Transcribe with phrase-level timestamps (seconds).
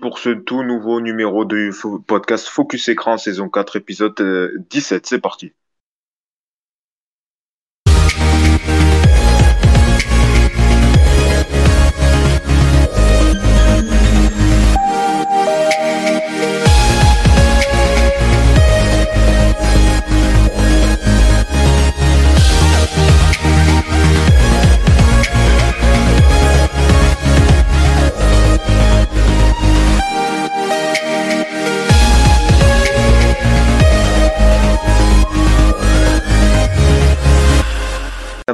[0.00, 1.72] pour ce tout nouveau numéro du
[2.06, 4.14] podcast Focus Écran, saison 4, épisode
[4.68, 5.02] 17.
[5.02, 5.52] Euh, C'est parti.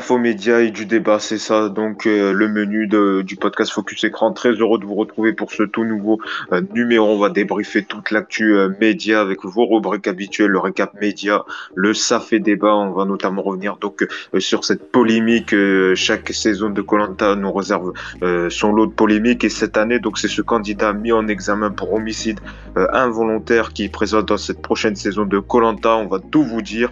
[0.07, 2.87] Info média et du débat, c'est ça donc euh, le menu
[3.25, 4.33] du podcast Focus Écran.
[4.33, 6.21] Très heureux de vous retrouver pour ce tout nouveau
[6.53, 7.09] euh, numéro.
[7.09, 11.93] On va débriefer toute l'actu euh, média avec vos rubriques habituelles, le récap média, le
[11.93, 12.73] ça fait débat.
[12.73, 14.07] On va notamment revenir donc
[14.39, 15.53] sur cette polémique.
[15.97, 17.93] chaque saison de Colanta nous réserve
[18.49, 21.93] son lot de polémiques et cette année donc c'est ce candidat mis en examen pour
[21.93, 22.39] homicide
[22.93, 25.97] involontaire qui présente dans cette prochaine saison de Colanta.
[25.97, 26.91] On va tout vous dire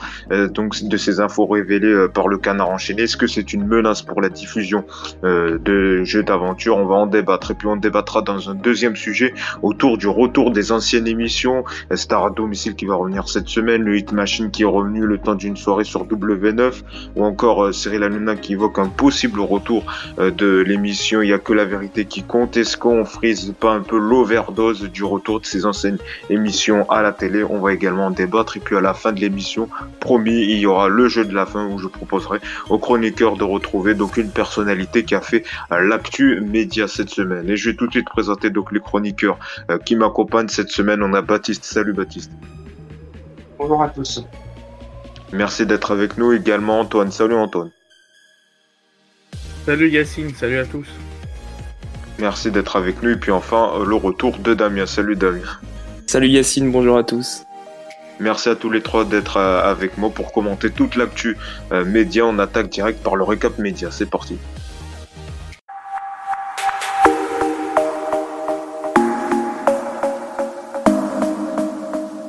[0.51, 4.21] donc de ces infos révélées par le Canard enchaîné est-ce que c'est une menace pour
[4.21, 4.85] la diffusion
[5.25, 6.77] euh, de jeux d'aventure?
[6.77, 10.51] On va en débattre et puis on débattra dans un deuxième sujet autour du retour
[10.51, 11.65] des anciennes émissions.
[11.95, 15.19] Star à domicile qui va revenir cette semaine, le Hit Machine qui est revenu le
[15.19, 16.83] temps d'une soirée sur W9
[17.17, 19.85] ou encore euh, Cyril Hanouna qui évoque un possible retour
[20.19, 22.57] euh, de l'émission Il y a que la vérité qui compte.
[22.57, 25.99] Est-ce qu'on frise pas un peu l'overdose du retour de ces anciennes
[26.31, 27.45] émissions à la télé?
[27.45, 29.69] On va également en débattre et puis à la fin de l'émission,
[30.01, 32.39] promis, il y aura le jeu de la fin où je proposerai
[32.71, 35.43] au chroniqueur de retrouver donc une personnalité qui a fait
[35.73, 37.51] euh, l'actu média cette semaine.
[37.51, 39.37] Et je vais tout de suite présenter donc les chroniqueurs
[39.69, 41.03] euh, qui m'accompagnent cette semaine.
[41.03, 41.65] On a Baptiste.
[41.65, 42.31] Salut Baptiste.
[43.59, 44.25] Bonjour à tous.
[45.33, 47.11] Merci d'être avec nous également Antoine.
[47.11, 47.73] Salut Antoine.
[49.67, 50.87] Salut Yacine, salut à tous.
[52.21, 54.87] Merci d'être avec nous et puis enfin euh, le retour de Damien.
[54.87, 55.41] Salut Damien.
[56.07, 57.43] Salut Yacine, bonjour à tous.
[58.21, 61.37] Merci à tous les trois d'être euh, avec moi pour commenter toute l'actu
[61.73, 62.25] euh, média.
[62.25, 63.91] On attaque direct par le récap média.
[63.91, 64.39] C'est parti.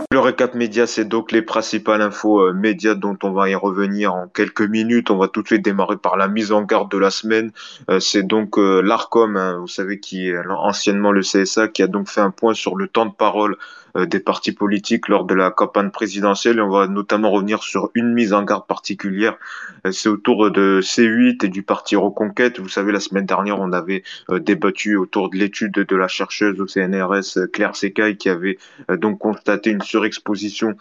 [0.09, 4.15] Le récap média, c'est donc les principales infos euh, médias dont on va y revenir
[4.15, 5.11] en quelques minutes.
[5.11, 7.51] On va tout de suite démarrer par la mise en garde de la semaine.
[7.99, 12.21] c'est donc l'ARCOM, hein, vous savez, qui est anciennement le CSA, qui a donc fait
[12.21, 13.57] un point sur le temps de parole
[13.95, 16.61] des partis politiques lors de la campagne présidentielle.
[16.61, 19.37] on va notamment revenir sur une mise en garde particulière.
[19.85, 22.59] Euh, c'est autour de C8 et du parti Reconquête.
[22.59, 26.59] Vous savez, la semaine dernière, on avait euh, débattu autour de l'étude de la chercheuse
[26.59, 28.57] au CNRS Claire Secaille qui avait
[28.89, 30.75] donc constaté une surexposition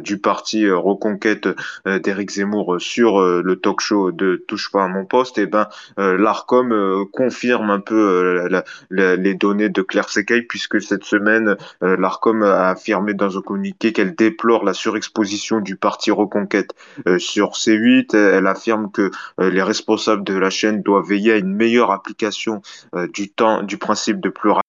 [0.00, 1.48] du parti Reconquête
[1.86, 5.38] d'Éric Zemmour sur le talk show de Touche pas à mon poste.
[5.38, 8.48] Et ben, l'Arcom confirme un peu
[8.90, 14.14] les données de Claire Secaille puisque cette semaine, l'Arcom a affirmé dans un communiqué qu'elle
[14.14, 16.74] déplore la surexposition du parti Reconquête
[17.06, 18.16] euh, sur C8.
[18.16, 19.10] Elle affirme que
[19.40, 22.62] euh, les responsables de la chaîne doivent veiller à une meilleure application
[22.94, 24.68] euh, du temps du principe de pluralité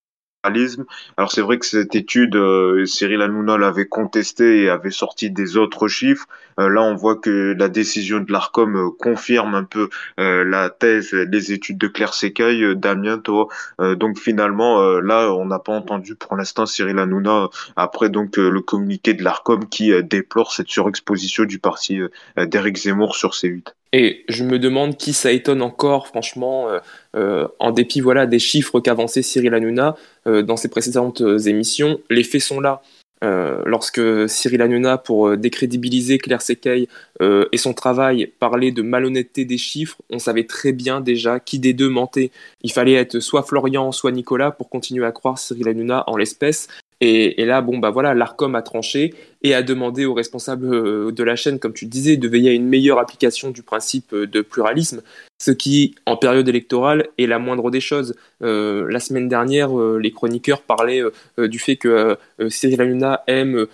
[1.18, 5.58] alors c'est vrai que cette étude, euh, Cyril Hanouna l'avait contestée et avait sorti des
[5.58, 6.28] autres chiffres.
[6.62, 11.12] Euh, là, on voit que la décision de l'Arcom euh, confirme un peu la thèse,
[11.12, 13.48] les études de Claire Secaille, Damien, toi.
[13.80, 19.14] donc finalement, là, on n'a pas entendu pour l'instant Cyril Hanouna après donc le communiqué
[19.14, 22.00] de l'Arcom qui déplore cette surexposition du parti
[22.38, 23.74] d'Éric Zemmour sur C8.
[23.92, 26.80] Et je me demande qui ça étonne encore, franchement, euh,
[27.16, 29.96] euh, en dépit voilà, des chiffres qu'avançait Cyril Hanouna
[30.28, 32.00] euh, dans ses précédentes émissions.
[32.10, 32.82] Les faits sont là.
[33.22, 36.88] lorsque Cyril Hanouna, pour décrédibiliser Claire Sequeil
[37.20, 41.74] et son travail, parlait de malhonnêteté des chiffres, on savait très bien déjà qui des
[41.74, 42.32] deux mentait.
[42.62, 46.70] Il fallait être soit Florian, soit Nicolas pour continuer à croire Cyril Hanouna en l'espèce.
[47.02, 51.24] Et, là, bon, bah voilà, l'ARCOM a tranché et a demandé aux responsables euh, de
[51.24, 54.42] la chaîne, comme tu disais, de veiller à une meilleure application du principe euh, de
[54.42, 55.02] pluralisme,
[55.38, 58.16] ce qui, en période électorale, est la moindre des choses.
[58.44, 61.02] Euh, la semaine dernière, les chroniqueurs parlaient
[61.38, 62.18] du fait que
[62.50, 63.66] Cyril Hanouna aime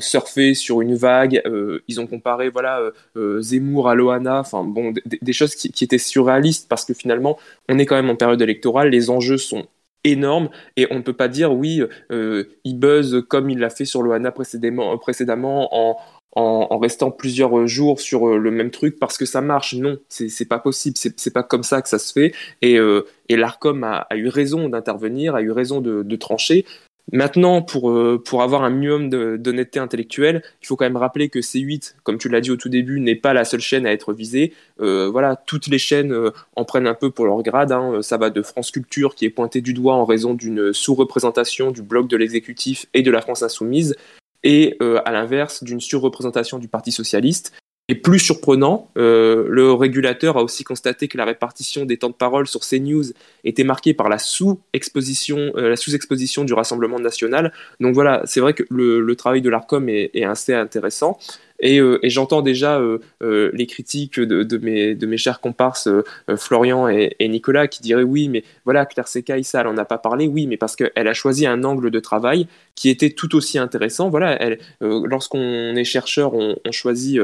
[0.00, 1.42] surfer sur une vague.
[1.88, 2.82] ils ont comparé, voilà,
[3.38, 7.38] Zemmour à Loana, bon, des choses qui étaient surréalistes parce que finalement,
[7.70, 9.66] on est quand même en période électorale, les enjeux sont
[10.06, 13.84] énorme et on ne peut pas dire oui, euh, il buzz comme il l'a fait
[13.84, 15.96] sur Loana précédemment, précédemment en,
[16.78, 19.74] restant plusieurs jours sur euh, le même truc parce que ça marche.
[19.74, 22.32] Non, c'est pas possible, c'est pas comme ça que ça se fait.
[22.60, 26.66] Et, euh, l'ARCOM a, eu raison d'intervenir, a eu raison de trancher.
[27.12, 31.38] Maintenant, pour, euh, pour avoir un minimum d'honnêteté intellectuelle, il faut quand même rappeler que
[31.38, 34.12] C8, comme tu l'as dit au tout début, n'est pas la seule chaîne à être
[34.12, 34.52] visée.
[34.80, 37.70] Euh, voilà, toutes les chaînes euh, en prennent un peu pour leur grade.
[37.70, 38.02] Hein.
[38.02, 41.82] Ça va de France Culture, qui est pointé du doigt en raison d'une sous-représentation du
[41.82, 43.94] bloc de l'exécutif et de la France insoumise,
[44.42, 47.52] et à l'inverse d'une surreprésentation du Parti socialiste.
[47.88, 52.14] Et plus surprenant, euh, le régulateur a aussi constaté que la répartition des temps de
[52.14, 53.12] parole sur CNews
[53.44, 57.52] était marquée par la sous-exposition, euh, la sous-exposition du Rassemblement national.
[57.78, 61.16] Donc voilà, c'est vrai que le, travail de l'Arcom est, est, assez intéressant.
[61.64, 65.88] Euh, et, j'entends déjà euh, euh, les critiques de, mes, chers comparses
[66.36, 69.98] Florian et, Nicolas qui diraient oui, mais voilà, Claire Secaille, ça, elle n'en a pas
[69.98, 70.26] parlé.
[70.26, 74.10] Oui, mais parce qu'elle a choisi un angle de travail qui était tout aussi intéressant.
[74.10, 74.38] Voilà,
[74.80, 77.20] lorsqu'on est chercheur, on, choisit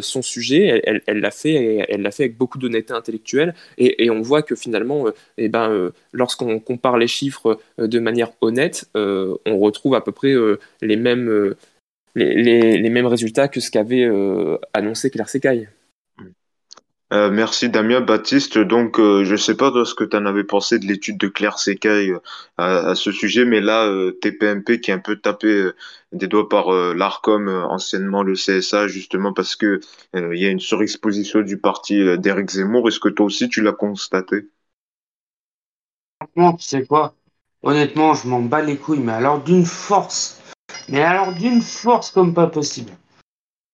[0.00, 0.82] son sujet.
[1.06, 3.54] Elle l'a fait, et elle l'a fait avec beaucoup d'honnêteté intellectuelle.
[3.78, 5.06] Et, on voit que finalement,
[5.38, 10.34] eh ben, lorsqu'on compare les chiffres de manière honnête, on retrouve à peu près
[10.80, 11.54] les mêmes
[12.14, 15.68] les, mêmes résultats que ce qu'avait euh, annoncé Claire Secaille.
[17.12, 18.58] Euh, merci Damien Baptiste.
[18.58, 21.28] Donc, euh, je ne sais pas ce que tu en avais pensé de l'étude de
[21.28, 22.12] Claire Secaille
[22.56, 25.70] à, ce sujet, mais là, TPMP qui est un peu tapé
[26.12, 29.80] des doigts par l'ARCOM, anciennement le CSA, justement parce que
[30.14, 32.88] il y a une surexposition du parti d'Éric Zemmour.
[32.88, 34.48] Est-ce que toi aussi tu l'as constaté?
[36.20, 37.14] Franchement, tu sais quoi?
[37.62, 40.40] Honnêtement, je m'en bats les couilles, mais alors d'une force
[40.88, 42.92] mais alors d'une force comme pas possible.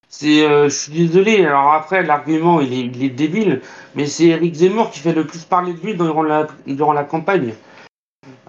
[0.09, 1.45] C'est, euh, je suis désolé.
[1.45, 3.63] Alors après, l'argument il est, il est, débile,
[3.95, 7.05] mais c'est Eric Zemmour qui fait le plus parler de lui durant la, durant la
[7.05, 7.55] campagne.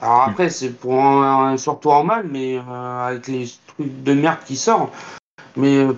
[0.01, 4.39] Alors après, c'est pour un, surtout en mal, mais euh, avec les trucs de merde
[4.45, 4.91] qui sortent.
[5.55, 5.93] Mais euh,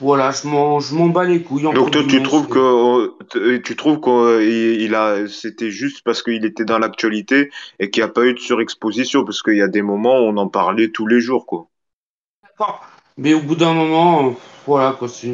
[0.00, 1.64] voilà, je m'en, je m'en bats les couilles.
[1.64, 6.78] Donc toi, tu trouves que tu trouves qu'il a, c'était juste parce qu'il était dans
[6.78, 7.50] l'actualité
[7.80, 10.28] et qu'il n'y a pas eu de surexposition, parce qu'il y a des moments où
[10.28, 11.66] on en parlait tous les jours, quoi.
[13.16, 14.32] Mais au bout d'un moment, euh,
[14.66, 15.28] voilà quoi, c'est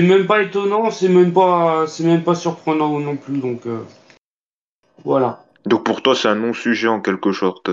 [0.00, 3.84] même pas étonnant, c'est même pas, c'est même pas surprenant non plus, donc euh,
[5.04, 5.44] voilà.
[5.64, 7.70] Donc pour toi, c'est un non-sujet en quelque sorte.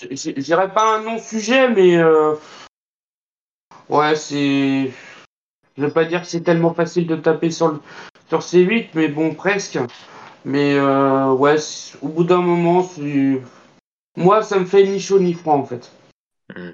[0.00, 2.34] Je dirais pas un non-sujet, mais euh,
[3.88, 4.92] ouais, c'est,
[5.76, 7.80] je veux pas dire que c'est tellement facile de taper sur le
[8.28, 9.78] sur C8, mais bon, presque.
[10.44, 11.56] Mais ouais,
[12.02, 12.88] au bout d'un moment,
[14.16, 15.90] moi, ça me fait ni chaud ni froid en fait.
[16.54, 16.70] Hmm.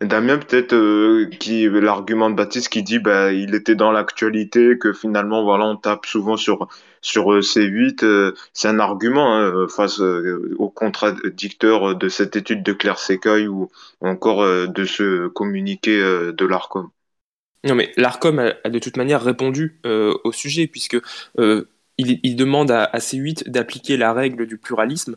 [0.00, 1.30] Damien, peut-être euh,
[1.80, 6.06] l'argument de Baptiste qui dit bah il était dans l'actualité que finalement voilà on tape
[6.06, 6.68] souvent sur
[7.00, 12.72] sur euh, C8 euh, c'est un argument hein, face au contradicteur de cette étude de
[12.72, 16.90] Claire Secaille ou encore de ce communiqué de l'Arcom.
[17.64, 20.98] Non mais l'Arcom a, de toute manière répondu au sujet puisque
[21.98, 25.16] il, demande à C8 d'appliquer la règle du pluralisme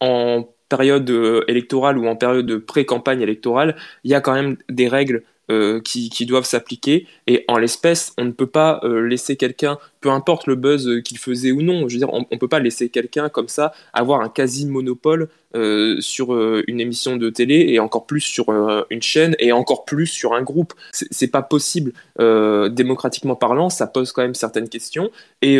[0.00, 4.56] en période euh, électorale ou en période de pré-campagne électorale, il y a quand même
[4.70, 7.06] des règles euh, qui, doivent s'appliquer.
[7.26, 11.18] Et en l'espèce, on ne peut pas euh, laisser quelqu'un peu importe le buzz qu'il
[11.18, 11.88] faisait ou non.
[11.88, 15.28] Je veux dire, on, ne peut pas laisser quelqu'un comme ça avoir un quasi monopole
[15.56, 19.50] euh, sur euh, une émission de télé et encore plus sur euh, une chaîne et
[19.50, 20.74] encore plus sur un groupe.
[20.92, 21.92] C'est pas possible.
[22.18, 25.10] démocratiquement parlant, ça pose quand même certaines questions.
[25.42, 25.58] Et,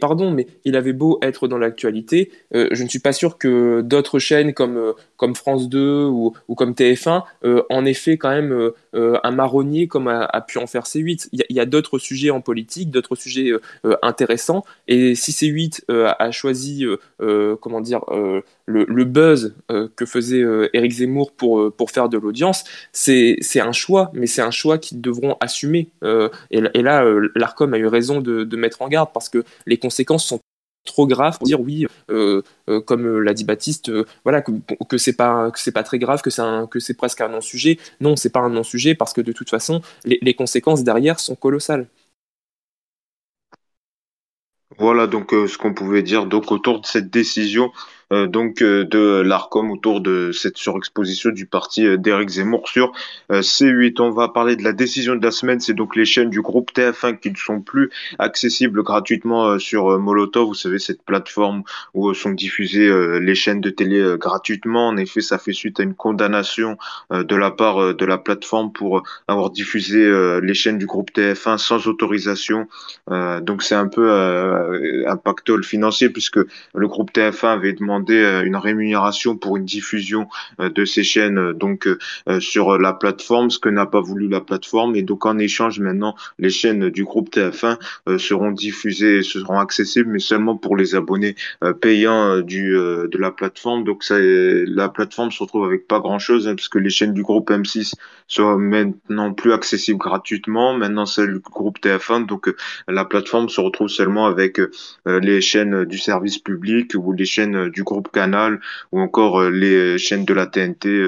[0.00, 4.18] pardon, mais il avait beau être dans l'actualité, je ne suis pas sûr que d'autres
[4.18, 7.22] chaînes comme, comme France 2 ou, ou comme TF1
[7.68, 11.28] en fait quand même un marronnier comme a, pu en faire C8.
[11.32, 13.58] Il y a, d'autres sujets en politique, d'autres sujets euh,
[14.02, 14.64] intéressant.
[14.88, 16.86] Et si C8 euh, a choisi,
[17.20, 18.00] euh, comment dire,
[18.66, 19.54] le, buzz
[19.96, 24.50] que faisait Eric Zemmour pour, pour faire de l'audience, c'est un choix, mais c'est un
[24.50, 25.90] choix qu'ils devront assumer.
[26.50, 30.24] Et, là, l'ARCOM a eu raison de, de mettre en garde parce que les conséquences
[30.24, 30.40] sont
[30.84, 31.86] trop graves pour dire oui,
[32.86, 33.90] comme l'a dit Baptiste,
[34.24, 34.52] voilà que,
[34.88, 37.78] que c'est pas pas très grave, que c'est que c'est presque un non sujet.
[38.00, 41.20] Non, c'est pas un non sujet parce que de toute façon, les, les conséquences derrière
[41.20, 41.86] sont colossales.
[44.78, 47.72] Voilà donc euh, ce qu'on pouvait dire donc autour de cette décision
[48.12, 52.92] euh, donc euh, de l'Arcom autour de cette surexposition du parti euh, d'Éric Zemmour sur
[53.30, 54.00] C8.
[54.00, 56.70] On va parler de la décision de la semaine, c'est donc les chaînes du groupe
[56.74, 61.62] TF1 qui ne sont plus accessibles gratuitement sur Molotov, vous savez cette plateforme
[61.94, 62.90] où sont diffusées
[63.20, 64.88] les chaînes de télé gratuitement.
[64.88, 66.76] En effet, ça fait suite à une condamnation
[67.10, 70.10] de la part de la plateforme pour avoir diffusé
[70.42, 72.68] les chaînes du groupe TF1 sans autorisation.
[73.08, 74.10] donc c'est un peu
[75.06, 76.40] un pactole financier puisque
[76.74, 80.28] le groupe TF1 avait demandé demandé une rémunération pour une diffusion
[80.58, 81.88] de ces chaînes donc
[82.40, 84.96] sur la plateforme, ce que n'a pas voulu la plateforme.
[84.96, 87.78] Et donc en échange maintenant, les chaînes du groupe TF1
[88.18, 91.34] seront diffusées, et seront accessibles, mais seulement pour les abonnés
[91.80, 93.84] payants du de la plateforme.
[93.84, 97.14] Donc ça, la plateforme se retrouve avec pas grand chose hein, parce que les chaînes
[97.14, 97.94] du groupe M6
[98.28, 100.74] sont maintenant plus accessibles gratuitement.
[100.74, 102.52] Maintenant, c'est le groupe TF1, donc
[102.88, 104.60] la plateforme se retrouve seulement avec
[105.06, 108.60] les chaînes du service public ou les chaînes du groupe Canal
[108.92, 111.02] ou encore les chaînes de la TNT,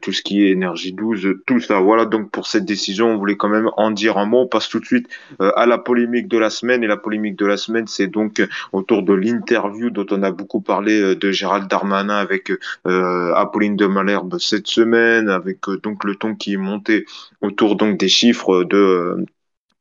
[0.00, 1.80] tout ce qui est énergie 12, tout ça.
[1.80, 4.42] Voilà donc pour cette décision, on voulait quand même en dire un mot.
[4.42, 5.08] On passe tout de suite
[5.40, 9.02] à la polémique de la semaine et la polémique de la semaine, c'est donc autour
[9.02, 12.52] de l'interview dont on a beaucoup parlé de Gérald Darmanin avec
[12.84, 17.06] Apolline de Malherbe cette semaine, avec donc le ton qui est monté
[17.40, 19.24] autour donc des chiffres de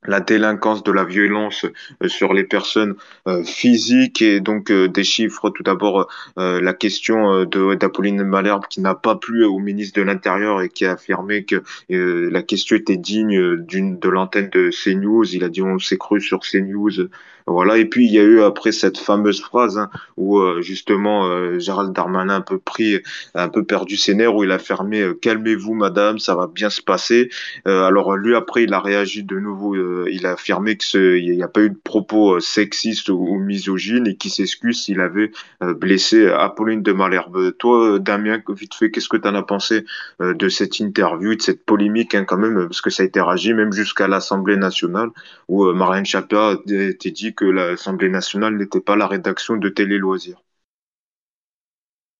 [0.05, 1.65] la délinquance de la violence
[2.01, 2.95] euh, sur les personnes
[3.27, 8.81] euh, physiques et donc euh, des chiffres tout d'abord la question de d'Apolline Malherbe qui
[8.81, 12.97] n'a pas plu au ministre de l'Intérieur et qui a affirmé que la question était
[12.97, 17.09] digne d'une de l'antenne de CNews il a dit on s'est cru sur CNews
[17.45, 17.77] voilà.
[17.77, 22.35] Et puis il y a eu après cette fameuse phrase hein, où justement Gérald Darmanin
[22.35, 22.99] un peu pris,
[23.35, 26.81] un peu perdu ses nerfs, où il a fermé "Calmez-vous, madame, ça va bien se
[26.81, 27.29] passer".
[27.65, 29.75] alors lui après il a réagi de nouveau,
[30.11, 34.15] il a affirmé que il n'y a pas eu de propos sexistes ou, misogynes et
[34.15, 35.31] qu'il s'excuse s'il avait
[35.61, 37.55] blessé Apolline de Malherbe.
[37.57, 39.85] Toi, Damien, vite fait, qu'est-ce que tu en as pensé
[40.19, 43.53] de cette interview, de cette polémique hein, quand même, parce que ça a été réagi
[43.53, 45.09] même jusqu'à l'Assemblée nationale
[45.47, 49.97] où Marlène Chapa a été dit que l'Assemblée nationale n'était pas la rédaction de Télé
[49.97, 50.41] Loisirs.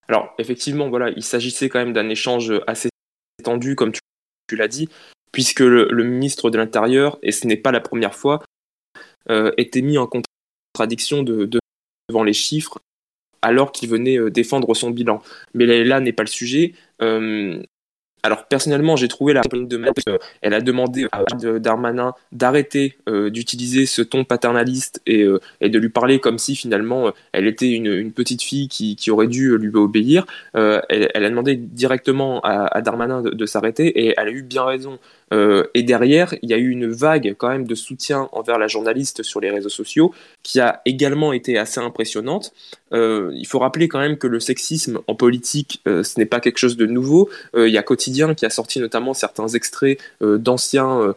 [0.08, 2.90] Alors, effectivement, voilà, il s'agissait quand même d'un échange assez
[3.42, 4.88] tendu, comme tu, l'as dit,
[5.34, 8.40] puisque le, ministre de l'Intérieur, et ce n'est pas la première fois,
[9.28, 12.78] euh, était mis en contradiction devant les chiffres
[13.42, 15.20] alors qu'il venait euh, défendre son bilan.
[15.52, 16.74] Mais là, n'est pas le sujet.
[17.02, 17.60] Euh,
[18.22, 19.82] alors personnellement, j'ai trouvé la de
[20.40, 21.24] elle a demandé à
[21.58, 27.70] Darmanin d'arrêter d'utiliser ce ton paternaliste et, de lui parler comme si finalement elle était
[27.70, 30.24] une, petite fille qui, qui, aurait dû lui obéir.
[30.54, 34.98] Elle, a demandé directement à, Darmanin de s'arrêter et elle a eu bien raison.
[35.34, 38.68] Euh, et derrière, il y a eu une vague quand même de soutien envers la
[38.68, 42.52] journaliste sur les réseaux sociaux qui a également été assez impressionnante.
[42.92, 46.38] Euh, il faut rappeler quand même que le sexisme en politique, euh, ce n'est pas
[46.38, 47.28] quelque chose de nouveau.
[47.56, 51.14] il y a Quotidien qui a sorti notamment certains extraits d'anciens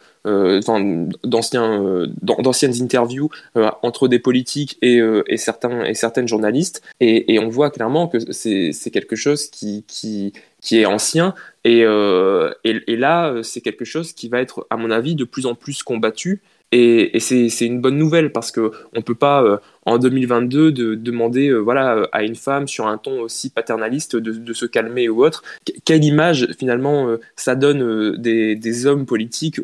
[1.33, 4.99] d'anciennes interviews entre des politiques et,
[5.37, 9.83] certains et certaines journalistes et, on voit clairement que c'est quelque chose qui
[10.67, 11.33] qui est ancien.
[11.63, 15.45] Et, euh, et, là, c'est quelque chose qui va être, à mon avis, de plus
[15.45, 16.41] en plus combattu.
[16.73, 19.57] Et, c'est une bonne nouvelle parce qu'on ne peut pas euh,
[19.87, 24.53] en 2022 de demander euh, voilà à une femme sur un ton aussi paternaliste de,
[24.53, 25.43] se calmer ou autre.
[25.85, 29.59] quelle image finalement euh, ça donne euh, des, hommes politiques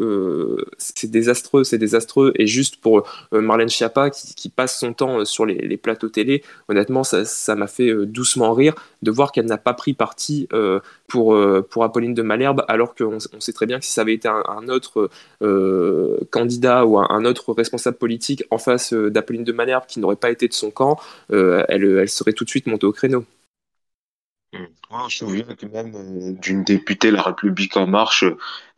[0.77, 2.32] C'est désastreux, c'est désastreux.
[2.36, 7.56] Et juste pour Marlène Schiappa qui, passe son temps sur les, plateaux télé, honnêtement ça
[7.56, 10.48] m'a fait doucement rire de voir qu'elle n'a pas pris parti
[11.08, 11.38] pour,
[11.70, 14.27] pour Apolline de Malherbe alors qu'on on sait très bien que si ça avait été
[14.27, 15.10] un, autre
[16.32, 20.32] candidat ou un, un, autre responsable politique en face d'Apolline de Malherbe qui n'aurait pas
[20.32, 21.00] été de son camp,
[21.32, 23.25] euh, elle, serait tout de suite montée au créneau.
[24.53, 24.65] Hmm.
[25.10, 28.24] je me souviens même euh, d'une députée La République en marche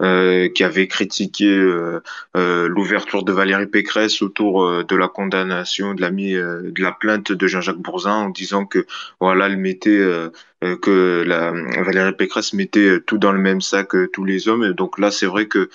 [0.02, 1.46] euh, qui avait critiqué
[2.34, 7.82] l'ouverture de Valérie Pécresse autour de la condamnation de la de la plainte de Jean-Jacques
[7.82, 8.86] Bourzin en disant que
[9.20, 10.00] voilà elle mettait
[10.62, 11.26] que
[11.84, 15.26] Valérie Pécresse mettait tout dans le même sac que tous les hommes donc là c'est
[15.26, 15.70] vrai que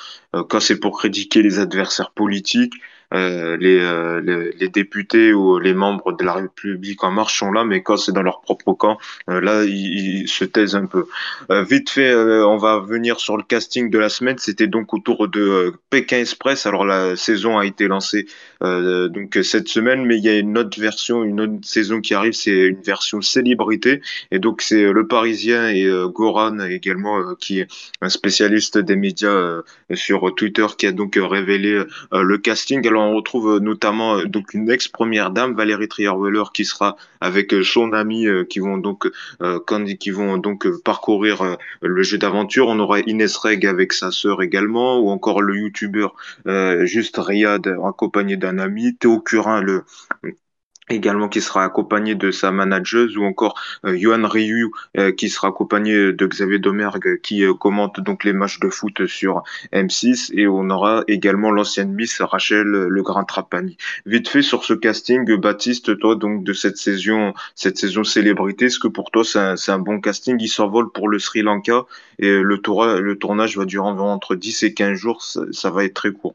[0.49, 2.73] quand c'est pour critiquer les adversaires politiques
[3.13, 7.65] euh, euh, les, les, députés ou les membres de la République en marche sont là,
[7.65, 8.99] mais quand c'est dans leur propre camp,
[9.29, 11.07] euh, là, ils, se taisent un peu.
[11.49, 14.39] vite fait, on va venir sur le casting de la semaine.
[14.39, 16.67] C'était donc autour de Pékin Express.
[16.67, 18.27] Alors la saison a été lancée
[18.61, 22.33] donc cette semaine, mais il y a une autre version, une autre saison qui arrive.
[22.33, 27.69] C'est une version célébrité, et donc c'est le Parisien et Goran également, qui est
[28.01, 29.63] un spécialiste des médias
[29.95, 32.87] sur Twitter, qui a donc révélé le casting.
[32.87, 37.53] Alors on retrouve euh, notamment euh, donc une ex-première dame, Valérie Trierweiler, qui sera avec
[37.53, 42.69] euh, son ami, qui vont donc parcourir le jeu d'aventure.
[42.69, 46.15] On aura Inès Reg avec sa sœur également, ou encore le youtubeur
[46.83, 49.85] Juste Riyad accompagné d'un ami, Théo Curin, le
[50.91, 53.55] également qui sera accompagné de sa manageuse ou encore
[53.85, 58.33] euh, Yohan Ryu euh, qui sera accompagné de Xavier Domergue qui euh, commente donc les
[58.33, 59.43] matchs de foot sur
[59.73, 63.77] M6 et on aura également l'ancienne Miss Rachel Le Grand Trapani.
[64.07, 68.79] Vite fait sur ce casting Baptiste toi donc de cette saison cette saison célébrité est-ce
[68.79, 70.37] que pour toi c'est un, un, bon casting?
[70.41, 71.85] Il s'envole pour le Sri Lanka
[72.19, 75.71] et le, tour, le tournage va durer environ entre 10 et 15 jours ça, ça
[75.71, 76.35] va être très court.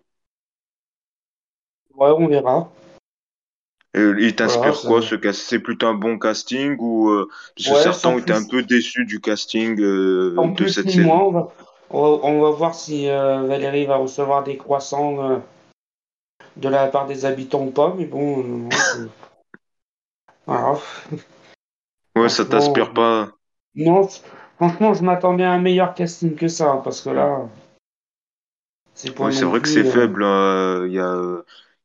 [1.96, 2.70] Ouais, on verra.
[3.96, 8.10] Il t'inspire voilà, quoi ce casting C'est plutôt un bon casting ou euh, ouais, certains
[8.10, 11.10] ont été un peu déçus du casting euh, en de plus, cette série.
[11.10, 11.52] on, va,
[11.92, 15.42] on, voir si euh, Valérie va recevoir des croissants
[16.58, 18.70] de la part des habitants ou pas, mais bon.
[20.46, 20.78] voilà.
[22.18, 23.30] Ouais, ça t'inspire pas.
[23.76, 24.08] Non,
[24.58, 27.48] franchement, je m'attendais à un meilleur casting que ça, parce que là,
[28.94, 30.24] c'est Ouais, vrai que c'est faible.
[30.24, 30.86] hein.
[30.88, 31.42] Il y a,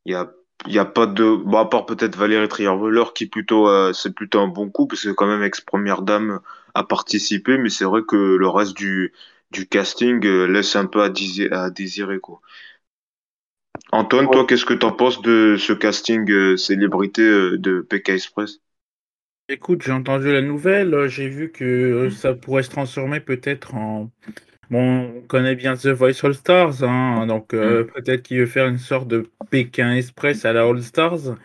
[0.06, 0.30] il y a,
[0.66, 4.14] il y a pas de, bon, à part peut-être Valérie Trierweiler qui plutôt, euh, c'est
[4.14, 6.40] plutôt un bon coup parce que quand même ex-première dame
[6.74, 9.12] a participé, mais c'est vrai que le reste du
[9.50, 12.40] du casting euh, laisse un peu à, dési- à désirer quoi.
[13.92, 14.32] Antoine, ouais.
[14.32, 18.58] toi, qu'est-ce que t'en penses de ce casting euh, célébrité euh, de PK Express?
[19.50, 24.10] Écoute, j'ai entendu la nouvelle, j'ai vu que euh, ça pourrait se transformer peut-être en...
[24.70, 28.68] Bon, on connaît bien The Voice All Stars, hein, donc euh, peut-être qu'il veut faire
[28.68, 31.36] une sorte de Pékin Express à la All Stars,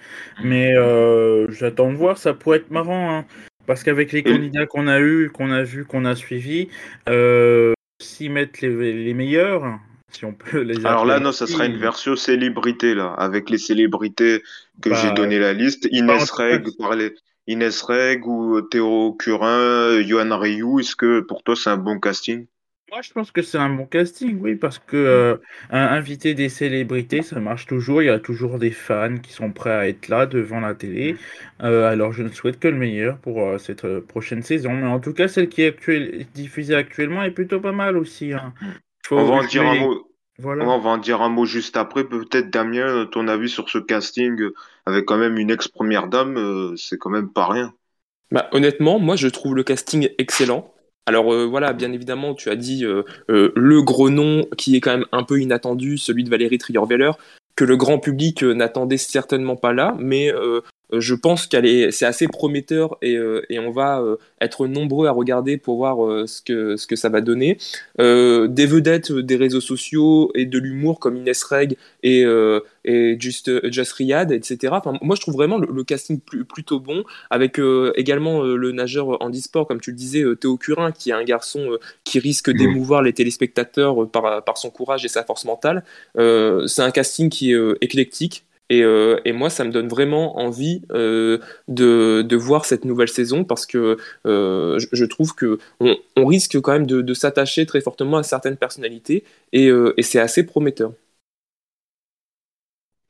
[0.44, 3.26] mais euh, j'attends de voir, ça pourrait être marrant, hein,
[3.66, 6.70] parce qu'avec les candidats qu'on a eu, qu'on a vu, qu'on a suivis,
[7.10, 9.80] euh, s'y mettent les, les meilleurs,
[10.12, 13.58] si on peut les Alors là, non, ça sera une version célébrité, là, avec les
[13.58, 14.44] célébrités
[14.82, 15.88] que j'ai bah, donné la liste.
[15.92, 17.16] Inès Reg, parlait
[17.48, 20.80] Inès Reg ou Théo Curin, Johan Ryu.
[20.80, 22.46] Est-ce que pour toi, c'est un bon casting?
[22.96, 25.36] Moi, je pense que c'est un bon casting, oui, parce que euh,
[25.70, 28.02] inviter des célébrités, ça marche toujours.
[28.02, 31.18] Il y a toujours des fans qui sont prêts à être là devant la télé.
[31.62, 34.72] Euh, alors, je ne souhaite que le meilleur pour euh, cette euh, prochaine saison.
[34.72, 38.32] Mais en tout cas, celle qui est actuelle- diffusée actuellement est plutôt pas mal aussi.
[38.32, 38.54] hein.
[39.12, 40.10] On va Faut, en je dire un vais- mot.
[40.40, 40.66] Voilà.
[40.66, 42.06] on va en dire un mot juste après.
[42.06, 44.42] Peut-être, Damien, ton avis sur ce casting
[44.86, 47.74] avec quand même une ex-première dame, euh, c'est quand même pas rien.
[48.32, 50.72] Bah, honnêtement, moi je trouve le casting excellent.
[51.08, 54.82] Alors euh, voilà, bien évidemment, tu as dit euh, euh, le gros nom qui est
[54.82, 57.12] quand même un peu inattendu, celui de Valérie Trierweiler,
[57.56, 60.32] que le grand public n'attendait certainement pas là, mais
[60.92, 65.08] je pense qu'elle est, c'est assez prometteur et, euh, et on va euh, être nombreux
[65.08, 67.58] à regarder pour voir euh, ce que ce que ça va donner.
[68.00, 72.60] Euh, des vedettes euh, des réseaux sociaux et de l'humour comme Inès Reg et, euh,
[72.84, 74.74] et Just, Just Riyad, etc.
[74.78, 78.56] Enfin, moi, je trouve vraiment le, le casting plus- plutôt bon avec euh, également euh,
[78.56, 81.80] le nageur handisport, comme tu le disais, euh, Théo Curin, qui est un garçon euh,
[82.04, 85.84] qui risque d'émouvoir les téléspectateurs euh, par, par son courage et sa force mentale.
[86.18, 88.46] Euh, c'est un casting qui est euh, éclectique.
[88.70, 93.44] Et, euh, et moi, ça me donne vraiment envie euh, de, voir cette nouvelle saison
[93.44, 98.18] parce que euh, je, trouve que on, on risque quand même de, s'attacher très fortement
[98.18, 99.24] à certaines personnalités
[99.54, 100.92] et c'est assez prometteur.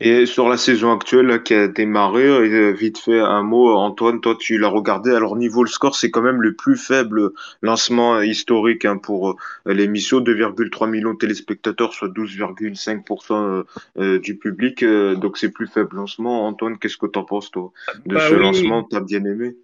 [0.02, 4.20] Et sur la saison actuelle là, qui a démarré, euh, vite fait un mot, Antoine,
[4.20, 5.12] toi tu l'as regardé.
[5.12, 7.32] Alors niveau le score, c'est quand même le plus faible
[7.62, 13.64] lancement euh, historique hein, pour euh, l'émission, 2,3 millions de téléspectateurs, soit 12,5% euh,
[13.98, 14.84] euh, du public.
[14.84, 16.46] donc c'est plus faible lancement.
[16.46, 17.72] Antoine, qu'est-ce que t'en penses toi
[18.06, 18.40] de Bah ce oui.
[18.42, 18.84] lancement?
[18.84, 19.56] T'as bien aimé?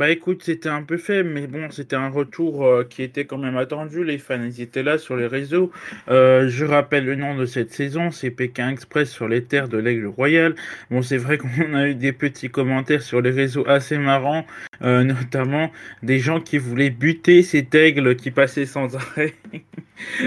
[0.00, 3.36] Bah écoute, c'était un peu faible, mais bon, c'était un retour euh, qui était quand
[3.36, 4.02] même attendu.
[4.02, 5.70] Les fans, étaient là sur les réseaux.
[6.08, 9.76] Euh, je rappelle le nom de cette saison, c'est Pékin Express sur les terres de
[9.76, 10.54] l'Aigle Royal.
[10.90, 14.46] Bon, c'est vrai qu'on a eu des petits commentaires sur les réseaux assez marrants,
[14.80, 15.70] euh, notamment
[16.02, 19.34] des gens qui voulaient buter cet aigle qui passait sans arrêt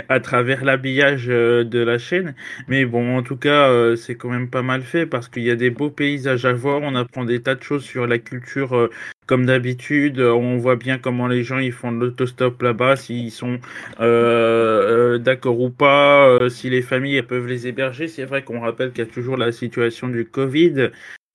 [0.09, 2.35] à travers l'habillage euh, de la chaîne.
[2.67, 5.51] Mais bon, en tout cas, euh, c'est quand même pas mal fait parce qu'il y
[5.51, 6.81] a des beaux paysages à voir.
[6.81, 8.73] On apprend des tas de choses sur la culture.
[8.75, 8.89] euh,
[9.25, 13.59] comme d'habitude, on voit bien comment les gens ils font de l'autostop là-bas, s'ils sont
[14.01, 18.09] euh, d'accord ou pas, si les familles peuvent les héberger.
[18.09, 20.89] C'est vrai qu'on rappelle qu'il y a toujours la situation du Covid.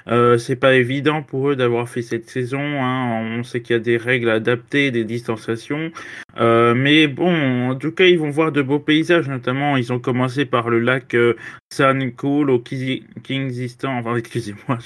[0.06, 2.60] Euh, c'est pas évident pour eux d'avoir fait cette saison.
[2.60, 3.38] Hein.
[3.38, 5.90] On sait qu'il y a des règles adaptées, des distanciations.
[6.38, 9.28] Euh, mais bon, en tout cas, ils vont voir de beaux paysages.
[9.28, 11.34] Notamment, ils ont commencé par le lac euh,
[11.70, 13.98] San Cool au Kyrgyzstan.
[13.98, 14.78] Enfin, excusez-moi,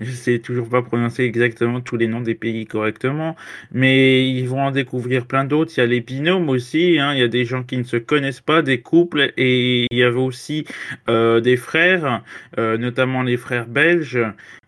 [0.00, 3.36] je sais toujours pas prononcer exactement tous les noms des pays correctement.
[3.72, 5.72] Mais ils vont en découvrir plein d'autres.
[5.76, 6.98] Il y a les binômes aussi.
[7.00, 7.14] Hein.
[7.14, 9.32] Il y a des gens qui ne se connaissent pas, des couples.
[9.36, 10.66] Et il y avait aussi
[11.08, 12.22] euh, des frères,
[12.58, 14.20] euh, notamment les frères belges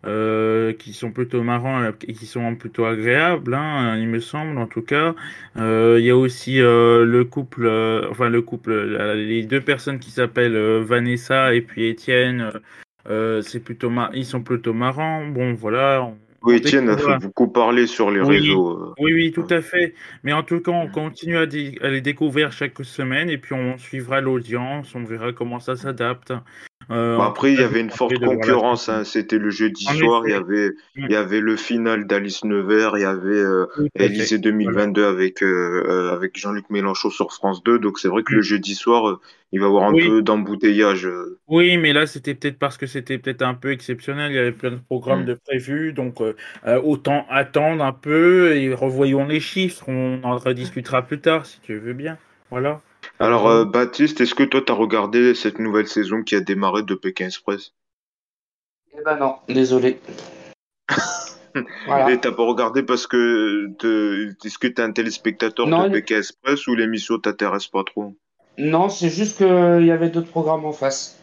[0.07, 4.67] euh, qui sont plutôt marrants et qui sont plutôt agréables, hein, il me semble en
[4.67, 5.15] tout cas.
[5.57, 7.67] Euh, Il y a aussi euh, le couple,
[8.11, 8.73] enfin le couple,
[9.15, 12.53] les deux personnes qui s'appellent Vanessa et puis Étienne.
[13.07, 15.27] c'est plutôt mar- ils sont plutôt marrants.
[15.27, 16.11] Bon voilà,
[16.43, 18.93] Oui, Etienne a fait beaucoup parler sur les réseaux.
[18.99, 19.95] Oui, oui, tout à fait.
[20.23, 24.21] Mais en tout cas, on continue à, les découvrir chaque semaine et puis on suivra
[24.21, 26.35] l'audience, on verra comment ça s'adapte.
[26.91, 28.89] Euh, après, il y avait une forte concurrence.
[28.89, 29.05] Hein.
[29.05, 30.23] C'était le jeudi soir.
[30.27, 32.97] Il y avait, il y avait le final d'Alice Nevers.
[32.97, 37.79] Il y avait euh, Élysée 2022 avec euh, avec Jean-Luc Mélenchon sur France 2.
[37.79, 39.21] Donc c'est vrai que le jeudi soir,
[39.53, 41.09] il va y avoir un peu d'embouteillage.
[41.49, 44.33] Oui, mais là, c'était peut-être parce que c'était peut-être un peu exceptionnel.
[44.33, 45.27] Il y avait plein de programmes mm.
[45.27, 45.93] de prévus.
[45.93, 46.21] Donc
[46.83, 49.89] autant attendre un peu et revoyons les chiffres.
[49.89, 52.19] On en rediscutera plus tard si tu veux bien.
[52.51, 52.81] Voilà.
[53.21, 56.83] Alors, euh, Baptiste, est-ce que toi, tu as regardé cette nouvelle saison qui a démarré
[56.83, 57.73] de Pékin Express?
[58.97, 60.01] Eh ben non, désolé.
[61.87, 62.11] voilà.
[62.11, 63.69] Et t'as pas regardé parce que
[64.45, 68.15] est-ce que tu es un téléspectateur de Pékin Express ou l'émission t'intéresse pas trop?
[68.59, 71.21] Non, c'est juste qu'il y avait d'autres programmes en face.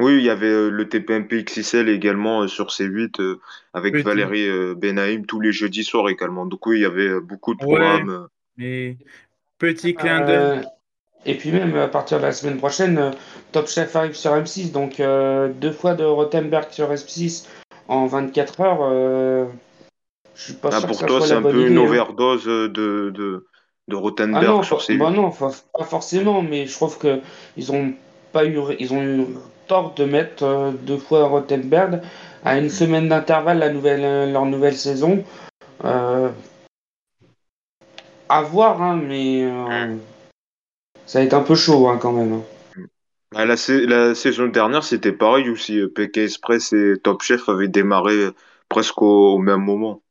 [0.00, 3.38] Oui, il y avait euh, le TPMP XXL également euh, sur C8
[3.74, 6.46] avec Valérie Benaïm tous les jeudis soirs également.
[6.46, 8.28] Donc oui, il y avait beaucoup de programmes.
[8.56, 8.96] mais
[9.58, 10.64] petit clin d'œil.
[11.28, 13.10] Et puis même à partir de la semaine prochaine, euh,
[13.52, 17.44] Top Chef arrive sur M6, donc euh, deux fois de Rothenberg sur M6
[17.86, 18.78] en 24 heures.
[18.80, 19.44] Euh,
[20.34, 21.82] je suis pas ah, sûr pour toi, c'est un peu une hein.
[21.82, 22.68] overdose de,
[23.10, 23.46] de,
[23.88, 24.96] de Rothenberg ah non, sur ces.
[24.96, 27.20] Bah non, pas forcément, mais je trouve que
[27.58, 27.92] ils ont
[28.32, 29.26] pas eu, ils ont eu
[29.66, 32.00] tort de mettre deux fois Rothenberg
[32.42, 35.22] à une semaine d'intervalle la nouvelle, leur nouvelle saison.
[35.84, 36.32] à
[38.44, 39.44] voir, hein, mais.
[39.44, 39.98] Hum
[41.08, 42.34] ça va être un peu chaud hein, quand même.
[42.34, 42.42] Hein.
[43.32, 45.80] Bah, la, saison dernière, c'était pareil aussi.
[45.94, 48.28] PK Express et Top Chef avaient démarré
[48.68, 50.02] presque au, même moment.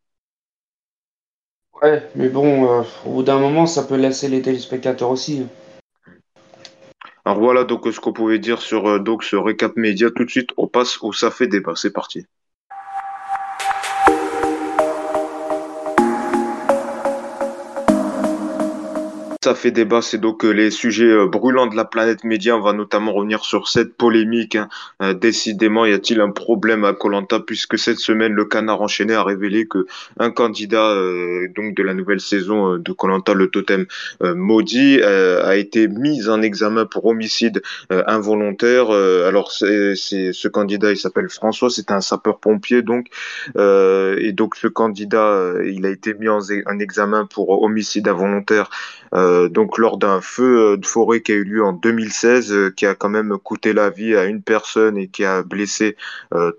[1.84, 5.44] Ouais, mais bon, euh, au bout d'un moment, ça peut laisser les téléspectateurs aussi.
[5.44, 6.14] Hein.
[7.26, 10.10] Alors voilà donc ce qu'on pouvait dire sur euh, donc, ce récap média.
[10.10, 11.74] Tout de suite, on passe au Ça fait débat.
[11.76, 12.26] C'est parti.
[19.48, 22.58] Ça fait débat, c'est donc euh, les sujets euh, brûlants de la planète média.
[22.58, 24.58] On va notamment revenir sur cette polémique.
[24.58, 24.68] Hein.
[25.02, 29.24] Euh, décidément, y a-t-il un problème à Colanta puisque cette semaine, le Canard enchaîné a
[29.24, 29.86] révélé que
[30.20, 30.94] un candidat
[31.56, 33.86] donc de la nouvelle saison de Colanta, le totem
[34.22, 38.92] maudit, a été mis en examen pour homicide involontaire.
[38.92, 43.08] alors, c'est ce candidat, il s'appelle François, c'est un sapeur-pompier donc,
[43.58, 48.70] et donc ce candidat, il a été mis en, en examen pour homicide involontaire.
[49.50, 52.86] Donc lors d'un feu euh, de forêt qui a eu lieu en 2016, euh, qui
[52.86, 55.96] a quand même coûté la vie à une personne et qui a blessé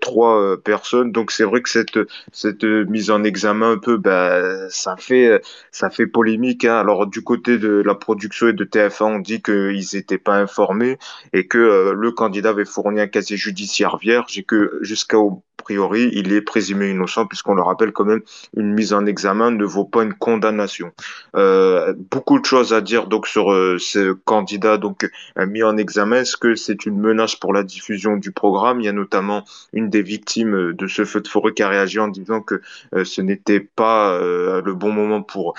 [0.01, 1.11] trois personnes.
[1.11, 1.99] Donc c'est vrai que cette
[2.31, 6.65] cette mise en examen un peu, bah, ça fait ça fait polémique.
[6.65, 6.77] Hein.
[6.79, 10.97] Alors du côté de la production et de TF1, on dit qu'ils n'étaient pas informés
[11.33, 16.33] et que le candidat avait fourni un casier judiciaire vierge et que jusqu'au priori, il
[16.33, 18.21] est présumé innocent puisqu'on le rappelle quand même,
[18.55, 20.91] une mise en examen ne vaut pas une condamnation.
[21.35, 25.77] Euh, beaucoup de choses à dire donc sur euh, ce candidat donc euh, mis en
[25.77, 26.17] examen.
[26.17, 28.81] Est-ce que c'est une menace pour la diffusion du programme?
[28.81, 29.43] Il y a notamment
[29.73, 32.61] une des victimes de ce feu de forêt qui a réagi en disant que
[33.03, 35.53] ce n'était pas le bon moment pour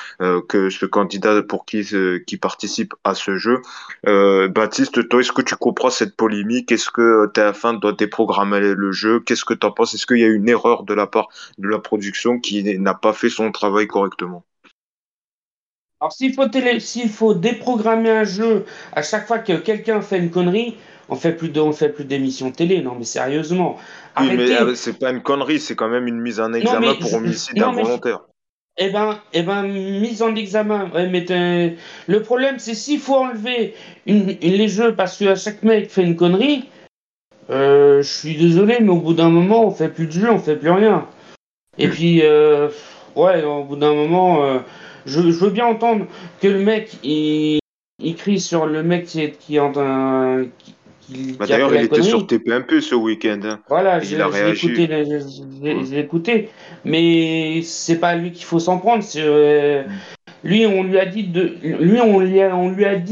[0.48, 1.86] que ce candidat pour qui
[2.26, 3.60] qui participe à ce jeu.
[4.04, 6.72] Baptiste, toi, est-ce que tu comprends cette polémique?
[6.72, 9.20] Est-ce que TF1 doit déprogrammer le jeu?
[9.20, 9.89] Qu'est-ce que tu en penses?
[9.94, 13.12] Est-ce qu'il y a une erreur de la part de la production qui n'a pas
[13.12, 14.44] fait son travail correctement?
[16.00, 16.46] Alors s'il faut,
[17.10, 20.76] faut déprogrammer un jeu à chaque fois que quelqu'un fait une connerie,
[21.10, 22.80] on fait plus de, on fait plus d'émissions télé.
[22.80, 23.76] Non mais sérieusement.
[24.18, 27.12] Oui, mais euh, c'est pas une connerie, c'est quand même une mise en examen pour
[27.14, 28.20] homicide involontaire.
[28.78, 30.90] Eh ben, eh ben, mise en examen.
[30.94, 31.76] mais
[32.06, 33.74] le problème, c'est s'il faut enlever
[34.06, 36.66] les jeux parce qu'à chaque mec fait une connerie,
[37.50, 40.38] euh, je suis désolé, mais au bout d'un moment, on fait plus de jeu, on
[40.38, 41.06] fait plus rien.
[41.78, 41.90] Et hmm.
[41.90, 42.68] puis, euh,
[43.16, 44.58] ouais, au bout d'un moment, euh,
[45.06, 46.06] je, veux bien entendre
[46.40, 47.58] que le mec, il,
[48.16, 49.72] crie sur le mec qui est, qui en
[51.00, 53.40] qui, bah, D'ailleurs, il était sur TP1P ce week-end.
[53.42, 53.60] Hein.
[53.68, 54.88] Voilà, j'ai écouté,
[55.90, 56.50] j'ai écouté,
[56.84, 59.02] mais c'est pas lui qu'il faut s'en prendre.
[59.02, 59.90] C'est, hmm.
[60.42, 61.58] Lui, on lui a dit de,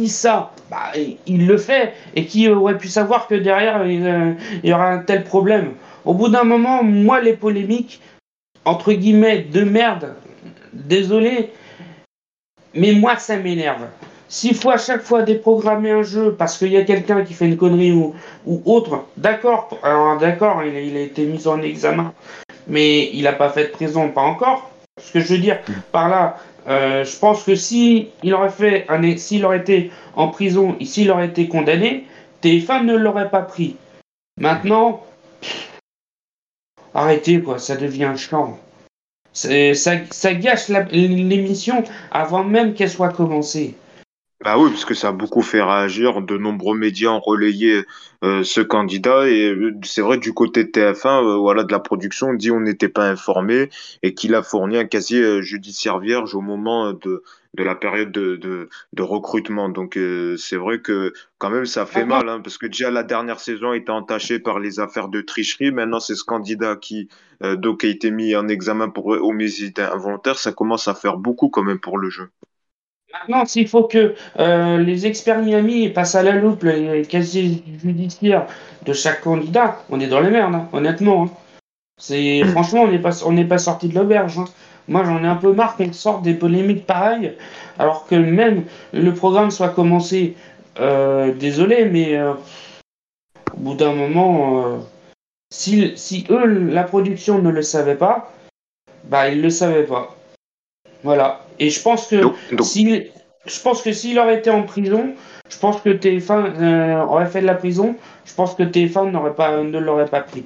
[0.06, 0.52] ça.
[0.70, 0.92] Bah,
[1.26, 1.92] il le fait.
[2.14, 5.74] Et qui aurait pu savoir que derrière, il, y aura un tel problème?
[6.04, 8.00] Au bout d'un moment, moi, les polémiques,
[8.64, 10.14] entre guillemets, de merde,
[10.72, 11.50] désolé,
[12.74, 13.86] mais moi, ça m'énerve.
[14.30, 17.46] S'il faut à chaque fois déprogrammer un jeu parce qu'il y a quelqu'un qui fait
[17.46, 18.14] une connerie ou,
[18.66, 19.70] autre, d'accord,
[20.20, 22.12] d'accord, il, il, a été mis en examen,
[22.66, 24.70] mais il n'a pas fait de prison, pas encore.
[25.00, 25.58] Ce que je veux dire
[25.92, 26.36] par là,
[26.68, 31.10] euh, je pense que si il aurait fait un, s'il aurait été en prison, s'il
[31.10, 32.04] aurait été condamné,
[32.42, 33.76] TF1 ne l'aurait pas pris.
[34.38, 35.02] Maintenant,
[36.94, 38.58] arrêtez quoi, ça devient chiant.
[39.32, 39.50] Ça,
[40.10, 43.74] ça gâche l'émission avant même qu'elle soit commencée.
[44.44, 46.22] Bah oui, parce que ça a beaucoup fait réagir.
[46.22, 47.84] De nombreux médias ont relayé
[48.22, 51.80] euh, ce candidat et euh, c'est vrai du côté de TF1, euh, voilà, de la
[51.80, 53.68] production, on dit on n'était pas informé
[54.04, 57.24] et qu'il a fourni un casier judiciaire vierge au moment de,
[57.54, 59.68] de la période de, de, de recrutement.
[59.70, 59.98] Donc
[60.36, 63.72] c'est vrai que quand même ça fait mal, hein, parce que déjà la dernière saison
[63.72, 65.72] était entachée par les affaires de tricherie.
[65.72, 67.08] Maintenant c'est ce candidat qui
[67.40, 70.38] donc a été mis en examen pour homicide involontaire.
[70.38, 72.30] Ça commence à faire beaucoup quand même pour le jeu.
[73.20, 78.46] Maintenant, s'il faut que euh, les experts Miami passent à la loupe les casiers judiciaires
[78.84, 81.24] de chaque candidat, on est dans les merdes, hein, honnêtement.
[81.24, 81.30] Hein.
[81.98, 82.48] C'est hmm.
[82.48, 84.38] franchement, on n'est pas on n'est pas sorti de l'auberge.
[84.38, 84.44] Hein.
[84.86, 87.34] Moi, j'en ai un peu marre qu'on sorte des polémiques pareilles,
[87.78, 90.36] alors que même le programme soit commencé.
[90.80, 92.34] Euh, désolé, mais euh,
[93.52, 94.78] au bout d'un moment,
[95.50, 98.32] si, si eux, la production ne le savait pas,
[99.04, 100.16] bah ils le savaient pas.
[101.02, 101.40] Voilà.
[101.58, 102.22] Et je pense que
[102.62, 103.10] s'il,
[103.46, 105.14] je pense que s'il aurait été en prison,
[105.48, 107.96] je pense que TF1 euh, aurait fait de la prison.
[108.24, 110.44] Je pense que TF1 n'aurait pas, ne l'aurait pas pris.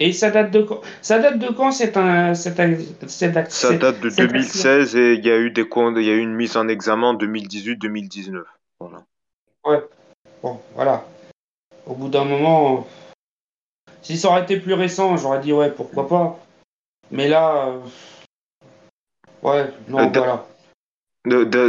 [0.00, 2.76] Et ça date de quand Ça date de quand c'est un, c'est un,
[3.08, 6.34] Ça date de 2016 et il y a eu des il y a eu une
[6.34, 8.42] mise en examen en 2018-2019.
[8.78, 9.04] Voilà.
[9.64, 9.82] Ouais.
[10.42, 11.04] Bon, voilà.
[11.84, 12.86] Au bout d'un moment,
[14.02, 16.38] si ça aurait été plus récent, j'aurais dit ouais, pourquoi pas.
[17.10, 17.72] Mais là,
[19.42, 20.44] Ouais, non, euh, voilà.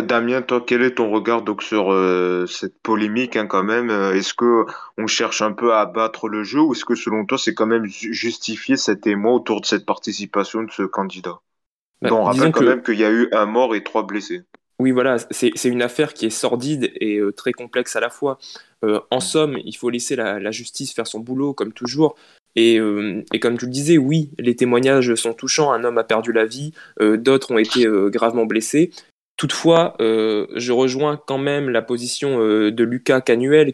[0.01, 4.13] Damien, toi, quel est ton regard donc sur euh, cette polémique hein, quand même euh,
[4.13, 4.65] Est-ce que
[4.97, 7.65] on cherche un peu à abattre le jeu ou est-ce que selon toi c'est quand
[7.65, 11.39] même justifié cet émoi autour de cette participation de ce candidat?
[12.01, 14.43] Bah, On rappelle quand même qu'il y a eu un mort et trois blessés.
[14.79, 18.38] Oui, voilà, c'est une affaire qui est sordide et très complexe à la fois.
[19.12, 22.15] en somme, il faut laisser la, la, justice faire son boulot, comme toujours.
[22.57, 25.71] Euh, et, comme tu le disais, oui, les témoignages sont touchants.
[25.71, 28.91] Un homme a perdu la vie, euh, d'autres ont été euh, gravement blessés.
[29.38, 33.73] Toutefois, je rejoins quand même la position de Lucas Canuel,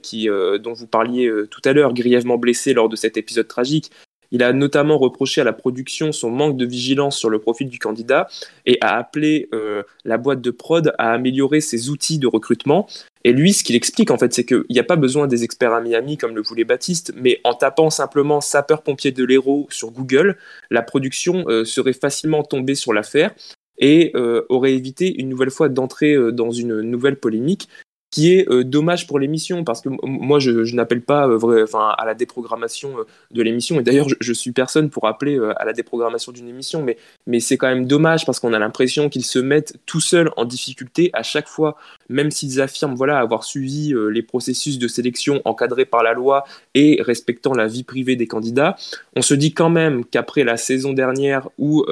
[0.59, 3.89] dont vous parliez tout à l'heure, grièvement blessé lors de cet épisode tragique.
[4.31, 7.79] Il a notamment reproché à la production son manque de vigilance sur le profil du
[7.79, 8.27] candidat
[8.65, 9.49] et a appelé
[10.03, 12.87] la boîte de prod à améliorer ses outils de recrutement.
[13.25, 15.73] Et lui, ce qu'il explique, en fait, c'est qu'il n'y a pas besoin des experts
[15.73, 20.37] à Miami comme le voulait Baptiste, mais en tapant simplement sapeur-pompier de l'héros sur Google,
[20.69, 23.33] la production euh, serait facilement tombée sur l'affaire
[23.79, 27.67] et euh, aurait évité une nouvelle fois d'entrer euh, dans une nouvelle polémique
[28.15, 31.65] qui est euh, dommage pour l'émission parce que moi je, n'appelle pas euh,
[31.97, 33.77] à la déprogrammation euh, de l'émission.
[33.77, 36.81] Et d'ailleurs je, suis personne pour appeler à la déprogrammation d'une émission.
[36.81, 36.95] Mais,
[37.27, 40.45] mais c'est quand même dommage parce qu'on a l'impression qu'ils se mettent tout seuls en
[40.45, 41.75] difficulté à chaque fois
[42.09, 47.01] même s'ils affirment voilà avoir suivi les processus de sélection encadrés par la loi et
[47.01, 48.75] respectant la vie privée des candidats
[49.15, 51.85] on se dit quand même qu'après la saison dernière où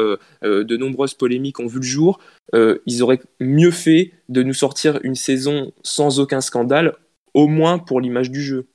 [0.43, 2.19] de nombreuses polémiques ont vu le jour
[2.53, 6.95] euh, ils auraient mieux fait de nous sortir une saison sans aucun scandale,
[7.33, 8.67] au moins pour l'image du jeu.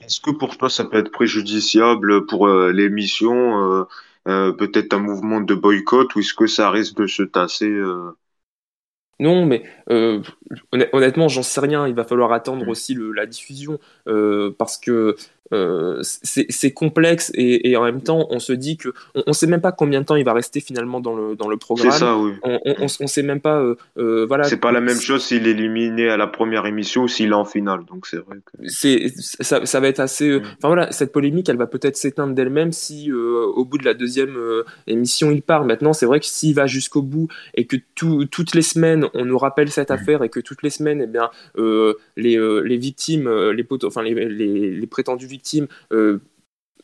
[0.00, 3.86] Est-ce que pour toi ça peut être préjudiciable pour euh, l'émission,
[4.26, 7.72] euh, peut-être un mouvement de boycott, ou est-ce que ça risque de se tasser
[9.20, 9.62] non, mais
[10.92, 11.88] honnêtement, j'en sais rien.
[11.88, 12.68] Il va falloir attendre mmh.
[12.68, 13.78] aussi la diffusion
[14.58, 15.16] parce que
[15.52, 19.62] euh, c'est complexe et, en même temps on se dit que on, ne sait même
[19.62, 21.90] pas combien de temps il va rester finalement dans le dans le programme.
[21.90, 22.32] C'est ça, oui.
[22.42, 23.58] On, on, on, sait même pas.
[23.58, 24.44] Euh, euh voilà.
[24.44, 27.34] C'est pas la même chose s'il est éliminé à la première émission ou s'il est
[27.34, 27.80] en finale.
[27.86, 28.36] Donc c'est vrai.
[28.44, 28.68] Que...
[28.68, 30.28] C'est ça, ça, va être assez.
[30.28, 30.56] Euh, mm.
[30.58, 34.36] Enfin voilà, cette polémique, elle va peut-être s'éteindre d'elle-même si au bout de la deuxième
[34.86, 35.64] émission il part.
[35.64, 39.38] Maintenant, c'est vrai que s'il va jusqu'au bout et que toutes les semaines on nous
[39.38, 39.94] rappelle cette mm.
[39.94, 41.30] affaire et que toutes les semaines, eh bien
[42.16, 46.20] les les victimes, les enfin les, les, les prétendus victimes euh,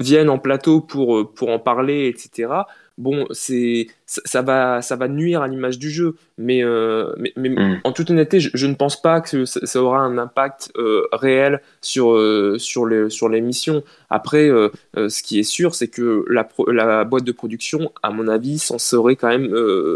[0.01, 2.53] viennent en plateau pour, euh, pour en parler, etc.
[2.99, 7.81] Bon, c'est ça va ça va nuire à l'image du jeu, mais, euh, mais, mm.
[7.85, 10.73] en toute honnêteté, je, ne pense pas que ça, aura un impact
[11.13, 12.17] réel sur
[12.59, 13.83] sur les sur l'émission.
[14.11, 14.49] Après,
[14.97, 18.79] ce qui est sûr, c'est que la, la boîte de production, à mon avis, s'en
[18.79, 19.53] serait quand même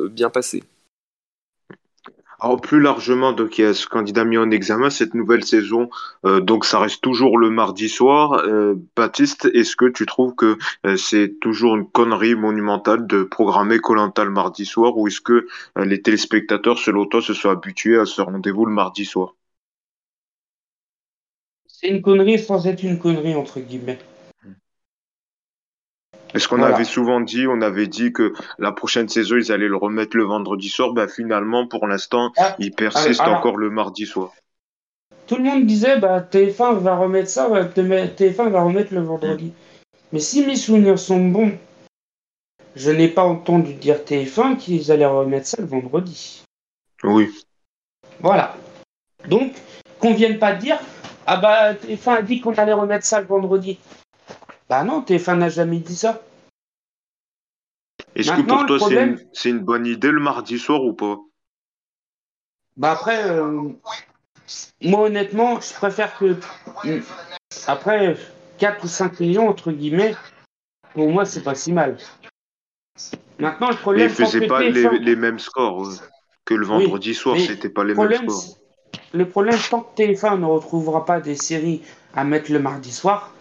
[0.08, 0.64] bien passée.
[2.40, 5.90] Alors plus largement, donc il y a ce candidat mis en examen cette nouvelle saison,
[6.24, 8.34] euh, donc ça reste toujours le mardi soir.
[8.34, 13.80] Euh, Baptiste, est-ce que tu trouves que euh, c'est toujours une connerie monumentale de programmer
[13.80, 18.06] Colanta le mardi soir, ou est-ce que les téléspectateurs, selon toi, se sont habitués à
[18.06, 19.34] ce rendez-vous le mardi soir?
[21.66, 23.98] C'est une connerie sans être une connerie entre guillemets.
[26.34, 29.76] Est-ce qu'on avait souvent dit, on avait dit que la prochaine saison, ils allaient le
[29.76, 30.92] remettre le vendredi soir.
[30.92, 34.32] Ben, finalement, pour l'instant, ah, ils persistent encore le mardi soir.
[35.26, 39.52] Tout le monde disait, bah, TF1 va remettre ça, TF1 va remettre le vendredi.
[40.12, 41.52] Mais si mes souvenirs sont bons,
[42.76, 46.44] je n'ai pas entendu dire TF1 qu'ils allaient remettre ça le vendredi.
[47.04, 47.28] Oui.
[48.20, 48.56] Voilà.
[49.28, 49.52] Donc,
[49.98, 50.78] qu'on vienne pas dire
[51.26, 53.78] Ah bah, TF1 a dit qu'on allait remettre ça le vendredi.
[54.68, 56.22] Bah non, TF1 n'a jamais dit ça.
[58.14, 60.92] Est-ce que pour toi, c'est problème- une, c'est une bonne idée le mardi soir ou
[60.92, 61.16] pas?
[62.76, 63.70] Bah après, euh,
[64.82, 66.36] moi honnêtement, je préfère que.
[66.84, 67.00] mm,
[67.66, 68.16] Après,
[68.58, 70.14] 4 ou 5 millions, entre guillemets,
[70.94, 71.96] pour moi, c'est pas si mal.
[73.38, 75.92] Maintenant, le Mais problème, ils faisaient pas les, TF1 les mêmes scores
[76.44, 78.56] que le vendredi soir, mais c'était pas les le mêmes scores.
[79.12, 81.82] le problème, tant que TF1 ne retrouvera pas des séries
[82.14, 83.32] à mettre le mardi soir,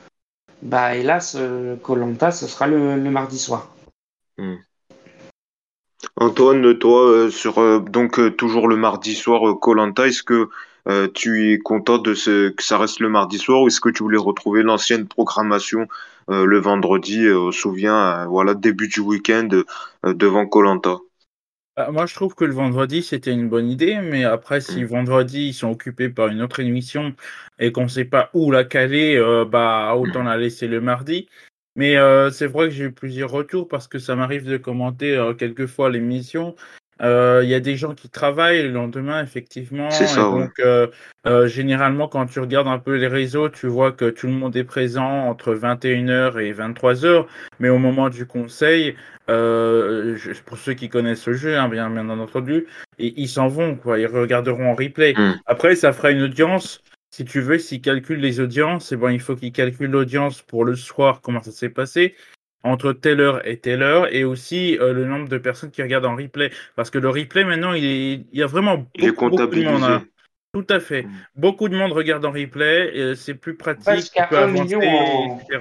[0.61, 1.37] bah hélas,
[1.83, 3.69] Colanta, ce sera le, mardi soir.
[6.15, 10.49] Antoine, toi, euh, sur euh, donc euh, toujours le mardi soir, Colanta, est-ce que
[10.87, 13.89] euh, tu es content de ce que ça reste le mardi soir ou est-ce que
[13.89, 15.87] tu voulais retrouver l'ancienne programmation
[16.29, 19.47] euh, le vendredi, euh, on se souvient, euh, voilà, début du week-end
[20.05, 20.97] euh, devant Colanta?
[21.77, 24.87] Bah, moi, je trouve que le vendredi, c'était une bonne idée, mais après, si Mm.
[24.87, 27.15] vendredi, ils sont occupés par une autre émission
[27.59, 31.29] et qu'on ne sait pas où la caler, euh, bah, autant la laisser le mardi.
[31.75, 35.15] Mais euh, c'est vrai que j'ai eu plusieurs retours parce que ça m'arrive de commenter
[35.15, 36.55] euh, quelquefois l'émission.
[37.01, 39.89] Euh, Il y a des gens qui travaillent le lendemain, effectivement.
[39.91, 40.39] C'est ça, et ouais.
[40.43, 40.87] donc, euh,
[41.25, 44.55] euh, généralement, quand tu regardes un peu les réseaux, tu vois que tout le monde
[44.55, 47.25] est présent entre 21h et 23h.
[47.59, 48.95] Mais au moment du conseil,
[49.29, 52.65] euh, je- pour ceux qui connaissent le jeu, hein, bien, bien entendu,
[52.99, 53.99] et ils s'en vont, quoi.
[53.99, 55.13] Ils regarderont en replay.
[55.15, 55.35] Mm.
[55.45, 56.81] Après, ça fera une audience.
[57.11, 60.65] Si tu veux, s'ils calculent les audiences, eh ben, il faut qu'ils calculent l'audience pour
[60.65, 62.15] le soir, comment ça s'est passé,
[62.67, 66.05] entre telle heure et telle heure, et aussi euh, le nombre de personnes qui regardent
[66.05, 66.51] en replay.
[66.75, 69.83] Parce que le replay, maintenant, il, est, il y a vraiment beaucoup, beaucoup de monde.
[69.83, 70.03] hein.
[70.53, 71.03] Tout à fait.
[71.03, 71.09] Mm.
[71.35, 74.75] Beaucoup de monde regarde en replay, et c'est plus pratique, Jusqu'à tu peux un avancer,
[74.75, 75.59] million en- etc.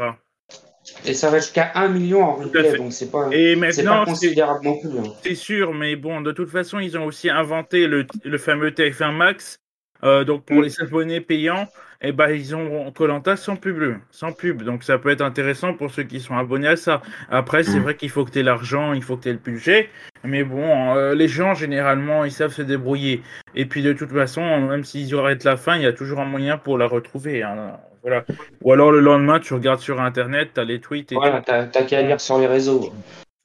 [1.04, 4.64] Et ça va jusqu'à 1 million en replay, donc c'est pas, Et c'est pas considérable
[4.64, 4.90] non plus.
[4.98, 5.02] hein.
[5.22, 9.12] c'est sûr, mais bon, de toute façon, ils ont aussi inventé le, le fameux TF1
[9.12, 9.58] Max.
[10.04, 10.62] Euh, donc pour Mm.
[10.62, 11.66] les abonnés payants,
[12.02, 14.62] eh ben, ils ont Colanta sans pub, sans pub.
[14.62, 17.02] Donc ça peut être intéressant pour ceux qui sont abonnés à ça.
[17.30, 17.82] Après, c'est Mm.
[17.82, 19.88] vrai qu'il faut que tu aies l'argent, il faut que tu aies le budget.
[20.24, 23.22] Mais bon, euh, les gens, généralement, ils savent se débrouiller.
[23.54, 26.24] Et puis de toute façon, même s'ils arrêtent la fin, il y a toujours un
[26.24, 27.42] moyen pour la retrouver.
[27.42, 27.78] hein.
[28.02, 28.24] Voilà.
[28.62, 31.64] Ou alors le lendemain, tu regardes sur Internet, tu as les tweets et Voilà, t'as
[31.82, 32.92] qu'à lire sur les réseaux.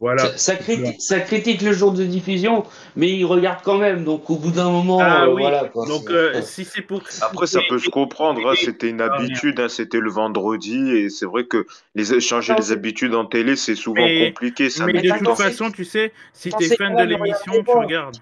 [0.02, 0.24] Voilà.
[0.24, 2.64] Ça, ça critique, ça critique le jour de diffusion,
[2.96, 5.66] mais ils regardent quand même, donc au bout d'un moment, Ah euh, oui, voilà.
[5.66, 7.04] Quoi, Donc, euh, si c'est pour.
[7.22, 11.10] Après, ça peut se comprendre, hein, c'était une Ah, habitude, hein, c'était le vendredi, et
[11.10, 14.94] c'est vrai que les, changer les habitudes en télé, c'est souvent Mais- compliqué, ça Mais
[14.94, 18.18] de toute façon, tu sais, si t'es fan de l'émission, tu regardes.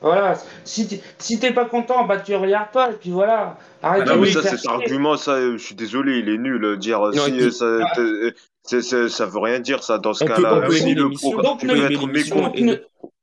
[0.00, 0.34] Voilà,
[0.64, 3.58] si t'es si t'es pas content, bah tu regardes pas, et puis voilà.
[3.82, 6.18] Arrête Ah de Non, mais oui, ça, faire cet argument, ça, euh, je suis désolé,
[6.18, 6.76] il est nul.
[6.76, 7.66] Dire Non, si ça,
[8.82, 10.50] c'est- ça veut rien dire, ça, dans ce cas-là.
[10.94, 11.10] le
[11.56, 12.52] tu peux aimer être mécontent.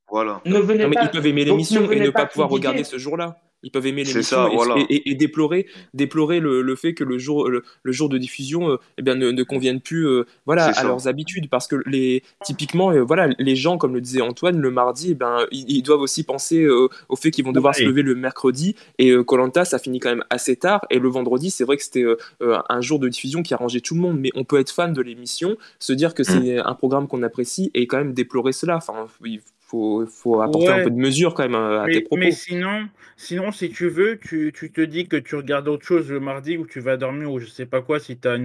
[0.08, 0.40] Voilà.
[0.44, 1.02] ne venez Non, mais pas.
[1.04, 3.36] ils peuvent aimer l'émission et ne pas pas pouvoir regarder ce jour-là.
[3.66, 4.76] Ils peuvent aimer l'émission et, voilà.
[4.88, 8.16] et- et- et déplorer, déplorer le, le fait que le jour, le, le jour de
[8.16, 10.84] diffusion euh, eh bien, ne, ne convienne plus euh, voilà, à ça.
[10.84, 11.50] leurs habitudes.
[11.50, 15.14] Parce que les, typiquement, euh, voilà, les gens, comme le disait Antoine, le mardi, eh
[15.14, 18.14] ben, ils, ils doivent aussi penser euh, au fait qu'ils vont devoir se lever le
[18.14, 18.76] mercredi.
[18.98, 20.86] Et Colanta, ça finit quand même assez tard.
[20.90, 22.04] Et le vendredi, c'est vrai que c'était
[22.40, 24.18] un jour de diffusion qui arrangeait tout le monde.
[24.20, 27.70] Mais on peut être fan de l'émission, se dire que c'est un programme qu'on apprécie
[27.74, 28.76] et quand même déplorer cela.
[28.76, 30.80] Enfin, il faut, faut apporter Ouais.
[30.80, 32.16] un peu de mesure quand même à tes propos.
[32.16, 36.10] mais sinon, sinon, si tu veux, tu, tu te dis que tu regardes autre chose
[36.10, 38.38] le mardi ou tu vas dormir ou je sais pas quoi, si tu as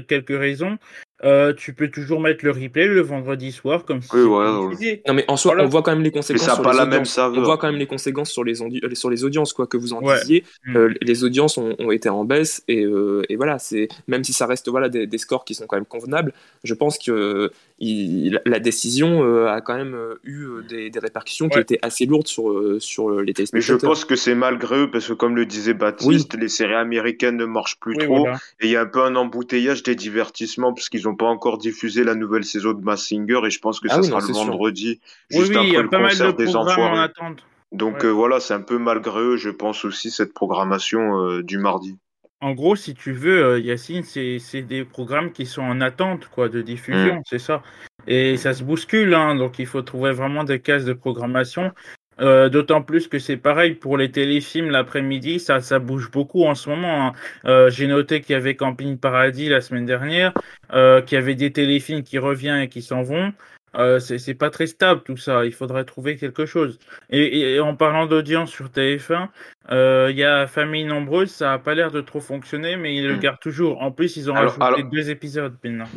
[0.00, 0.78] quelques raisons,
[1.24, 5.02] euh, tu peux toujours mettre le replay le vendredi soir comme si Oui, voilà, ouais.
[5.08, 5.64] Non mais en soi, Voilà.
[5.66, 7.04] on voit quand même les Mais conséquences ça sur pas les la même.
[7.18, 9.76] On voit quand même les conséquences sur les, audi- euh, sur les audiences, quoi que
[9.78, 10.20] vous en Ouais.
[10.20, 10.44] disiez.
[10.66, 10.76] Mm.
[10.76, 14.32] Euh, les audiences ont, ont été en baisse et, euh, et voilà, c'est même si
[14.34, 17.48] ça reste voilà des, des scores qui sont quand même convenables, je pense que euh,
[17.78, 22.26] il- la décision euh, a quand même eu des, des répercussions qui étaient assez lourdes
[22.26, 23.88] sur sur les Mais je téléspectateurs.
[23.90, 27.44] pense que c'est malgré eux, parce que comme le disait Baptiste, les séries américaines ne
[27.46, 28.18] marchent plus Oui, trop.
[28.20, 28.36] voilà.
[28.60, 31.58] Et il y a un peu un embouteillage des divertissements, parce qu'ils n'ont pas encore
[31.58, 34.26] diffusé la nouvelle saison de Massinger, et je pense que Ah ça oui, sera non,
[34.26, 34.44] le sûr.
[34.44, 36.80] vendredi, Oui, juste oui, il y après a le pas mal de concert des programmes
[36.80, 37.02] en Enfoirés.
[37.04, 37.46] attente.
[37.72, 38.04] Donc Ouais.
[38.04, 41.98] euh, voilà, c'est un peu malgré eux, je pense aussi, cette programmation euh, du mardi.
[42.40, 46.28] En gros, si tu veux, euh, Yacine, c'est c'est des programmes qui sont en attente
[46.28, 47.62] quoi, de diffusion, c'est ça.
[48.06, 51.72] Et ça se bouscule, hein, donc il faut trouver vraiment des cases de programmation.
[52.20, 56.54] Euh, D'autant plus que c'est pareil pour les téléfilms l'après-midi, ça, ça bouge beaucoup en
[56.54, 57.08] ce moment.
[57.08, 57.12] hein.
[57.44, 60.32] Euh, J'ai noté qu'il y avait Camping Paradis la semaine dernière,
[60.72, 63.32] euh, qu'il y avait des téléfilms qui reviennent et qui s'en vont.
[63.74, 66.78] Euh, c'est pas très stable tout ça, il faudrait trouver quelque chose.
[67.10, 69.28] Et, et en parlant d'audience sur TF1,
[69.70, 73.06] euh, il y a Famille Nombreuse, ça a pas l'air de trop fonctionner, mais ils
[73.06, 73.82] le gardent toujours.
[73.82, 75.88] En plus, ils ont Alors- rajouté alors- deux épisodes maintenant.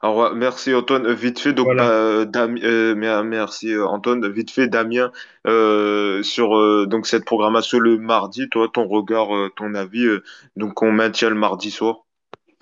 [0.00, 1.06] Alors, merci Antoine.
[1.06, 1.84] Euh, Vite fait, donc, Voilà.
[1.84, 4.26] bah, euh, Dam- euh, mer- merci euh, Antoine.
[4.30, 5.12] Vite fait, Damien,
[5.46, 10.04] euh, sur euh, donc cette programmation le mardi, toi, ton regard, euh, ton avis.
[10.04, 10.22] euh,
[10.56, 12.04] donc, on maintient le mardi soir?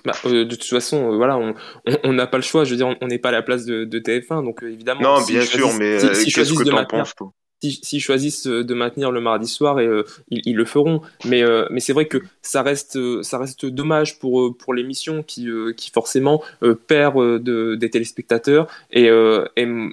[0.05, 1.55] Bah, euh, de toute façon, euh, voilà, on
[1.87, 2.65] on- on n'a pas le choix.
[2.65, 4.71] Je veux dire, on on n'est pas à la place de, de TF1, donc euh,
[4.71, 6.77] évidemment, Non, s'ils bien sûr, choisissent, mais si- euh, s'ils qu'est-ce choisissent que de t'en
[6.77, 7.33] maintenir penses, toi?
[7.63, 11.01] Si- s'ils choisissent euh, de maintenir le mardi soir, et, euh, ils, ils le feront.
[11.25, 15.49] Mais, euh, mais c'est vrai que ça reste, ça reste dommage pour, pour l'émission qui,
[15.49, 16.43] euh, qui forcément
[16.87, 18.67] perd de, des téléspectateurs.
[18.93, 19.09] Et,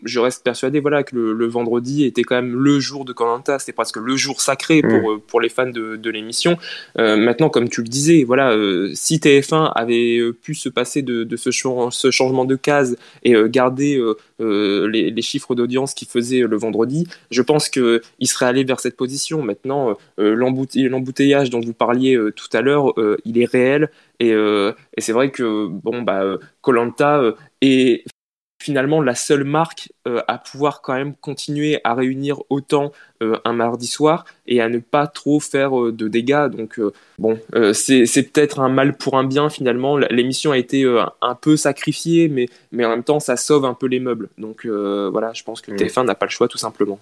[0.04, 3.60] je reste persuadé voilà, que le, le vendredi était quand même le jour de Colanta.
[3.60, 6.58] C'était presque le jour sacré pour, euh, pour les fans de, de l'émission.
[6.98, 8.56] Maintenant, comme tu le disais, voilà,
[8.94, 13.36] si TF1 avait pu se passer de, de ce, chan- ce changement de case et
[13.50, 14.02] garder
[14.40, 18.64] euh, euh, les, les chiffres d'audience qu'il faisait le vendredi, je pense qu'il serait allé
[18.64, 19.42] vers cette position.
[19.42, 23.90] Maintenant, euh, l'embouteillage l'embouteillage dont vous parliez euh, tout à l'heure, euh, il est réel.
[24.20, 27.22] Et, euh, et c'est vrai que bon, bah, Colanta
[27.62, 28.04] est
[28.68, 32.92] finalement la seule marque euh, à pouvoir quand même continuer à réunir autant
[33.24, 36.50] euh, un mardi soir et à ne pas trop faire euh, de dégâts.
[36.50, 36.82] Donc
[37.18, 37.40] bon,
[37.72, 39.96] c'est peut-être un mal pour un bien finalement.
[39.98, 40.86] L'émission a été
[41.22, 44.28] un peu sacrifiée, mais, mais en même temps ça sauve un peu les meubles.
[44.38, 45.76] Donc voilà, je pense que Mm.
[45.76, 47.00] TF1 n'a pas le choix tout simplement.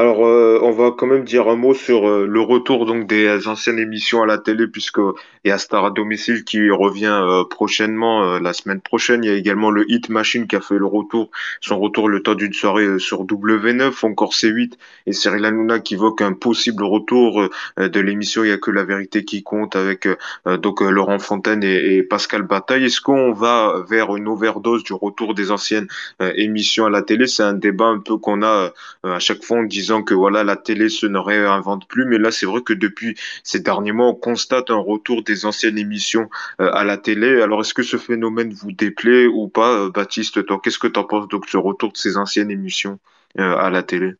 [0.00, 3.46] Alors, euh, on va quand même dire un mot sur euh, le retour donc des
[3.48, 4.96] anciennes émissions à la télé, puisque
[5.44, 9.22] il y a Star à domicile qui revient euh, prochainement, la semaine prochaine.
[9.24, 11.30] Il y a également le Hit Machine qui a fait le retour,
[11.60, 14.72] son retour le temps d'une soirée sur W9, encore C8
[15.04, 18.84] et Cyril Hanouna qui évoque un possible retour de l'émission Il y a que la
[18.84, 20.08] vérité qui compte avec
[20.46, 22.86] donc Laurent Fontaine et, et Pascal Bataille.
[22.86, 25.88] Est-ce qu'on va vers une overdose du retour des anciennes
[26.20, 27.26] émissions à la télé?
[27.26, 28.72] C'est un débat un peu qu'on a
[29.02, 32.30] à chaque fois en disant que voilà la télé se ne réinvente plus mais là
[32.30, 36.30] c'est vrai que depuis ces derniers mois on constate un retour des anciennes émissions
[36.60, 40.46] euh, à la télé alors est-ce que ce phénomène vous déplaît ou pas euh, Baptiste
[40.46, 40.60] toi?
[40.62, 43.00] Qu'est-ce que tu en penses donc ce retour de ces anciennes émissions
[43.40, 44.12] euh, à la télé?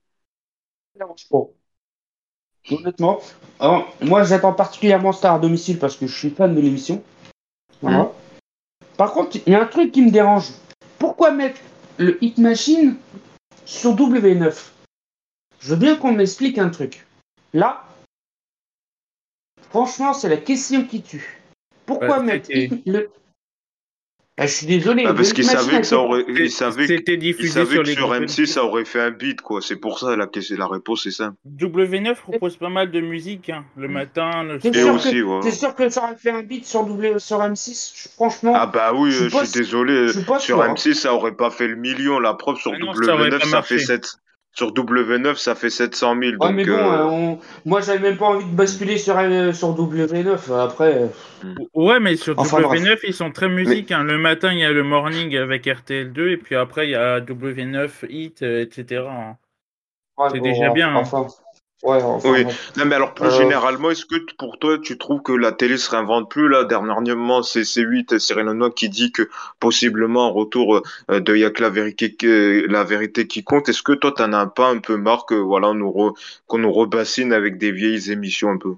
[2.70, 3.20] Honnêtement,
[3.60, 7.02] alors, moi j'attends particulièrement Star à domicile parce que je suis fan de l'émission.
[7.80, 8.12] Voilà.
[8.98, 10.50] Par contre, il y a un truc qui me dérange.
[10.98, 11.60] Pourquoi mettre
[11.96, 12.96] le Hit Machine
[13.64, 14.52] sur W9
[15.60, 17.04] Je veux bien qu'on m'explique un truc.
[17.52, 17.84] Là,
[19.70, 21.40] franchement, c'est la question qui tue.
[21.86, 22.48] Pourquoi mettre
[22.86, 23.10] le.
[24.42, 25.04] Ah, je suis désolé.
[25.06, 27.74] Ah, parce savaient a que ça été- aurait ils savaient que C'était ils diffusé savaient
[27.74, 30.16] sur que les sur groupes M6 ça aurait fait un beat quoi c'est pour ça
[30.16, 34.42] la question la réponse c'est ça W9 propose pas mal de musique, hein, le matin,
[34.44, 34.72] le soir.
[34.72, 35.40] sûr, aussi que, ouais.
[35.42, 38.66] t'es sûr que ça aurait fait un beat sur, w, sur M6 Je- Franchement, Ah
[38.66, 40.06] bah oui, Je suis je pas suis désolé.
[40.08, 40.72] je suis pas Sur sûr, hein.
[40.74, 42.18] M6, ça aurait pas fait le million.
[42.18, 43.78] La preuve sur Ah non, ça W9, ça fait marché.
[43.78, 44.08] 7.
[44.52, 46.32] Sur W9, ça fait 700 000.
[46.32, 49.16] Ouais, donc, mais bon, euh, euh, on- moi j'avais même pas envie de basculer sur,
[49.16, 50.50] euh, sur W9.
[50.52, 51.02] Après,
[51.44, 53.92] euh, Ouais, mais sur Enfin, W9, ils sont très musiques.
[53.92, 54.02] hein.
[54.04, 57.20] Le matin, il y a le morning avec RTL2, et puis après, il y a
[57.20, 59.08] W9, Hit, euh, etc.
[59.10, 59.36] hein.
[60.18, 61.04] ouais, C'est bon, déjà enfin, bien, hein.
[61.82, 62.44] Ouais, enfin, Oui.
[62.44, 62.50] bon.
[62.76, 65.78] Non, mais alors plus Euh, généralement, est-ce que pour toi, tu trouves que la télé
[65.78, 66.64] se réinvente plus là?
[66.64, 69.28] Dernièrement, c'est C8, Cyril Hanouna qui dit que
[69.58, 73.68] possiblement un retour euh, de Y'a que la vérité, qui- la vérité qui compte.
[73.70, 76.14] Est-ce que toi, t'en as pas un peu marre que voilà, on nous re-
[76.46, 78.74] qu'on nous rebassine avec des vieilles émissions un peu?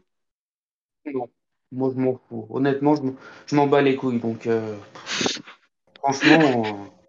[1.06, 1.28] Non.
[1.70, 2.46] Moi je m'en fous.
[2.50, 3.14] Honnêtement, je m'en-
[3.46, 4.18] je m'en bats les couilles.
[4.20, 4.76] Donc, euh,
[6.00, 7.01] franchement, euh,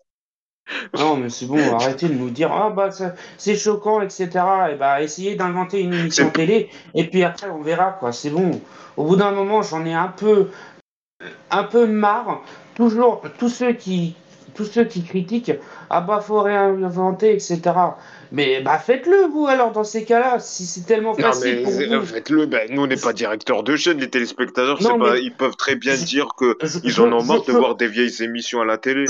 [0.97, 2.89] non, mais c'est bon, arrêtez de nous dire Ah bah
[3.37, 4.29] c'est choquant, etc.
[4.71, 8.11] Et bah essayez d'inventer une émission télé, et puis après on verra quoi.
[8.11, 8.61] C'est bon.
[8.97, 10.49] Au bout d'un moment, j'en ai un peu,
[11.51, 12.41] un peu marre.
[12.75, 14.15] Toujours, tous ceux qui,
[14.55, 15.51] tous ceux qui critiquent,
[15.89, 17.59] ah bah faut réinventer, etc.
[18.31, 22.47] Mais bah faites-le vous alors dans ces cas-là, si c'est tellement Non, facile mais faites-le.
[22.47, 23.99] Ben, nous, on n'est pas directeur de chaîne.
[23.99, 27.41] Les téléspectateurs, Non, pas, ils peuvent très bien dire que je- ils en ont marre
[27.43, 29.05] je- de je- voir des vieilles émissions à la télé.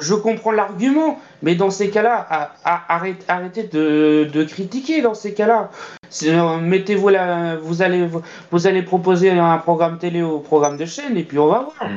[0.00, 5.70] Je comprends l'argument, mais dans ces cas-là, arrêtez de, critiquer dans ces cas-là.
[6.24, 8.08] Euh, Mettez-vous là, vous allez,
[8.50, 11.90] vous allez proposer un programme télé au programme de chaîne et puis on va voir.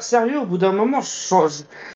[0.00, 1.00] Sérieux, au bout d'un moment.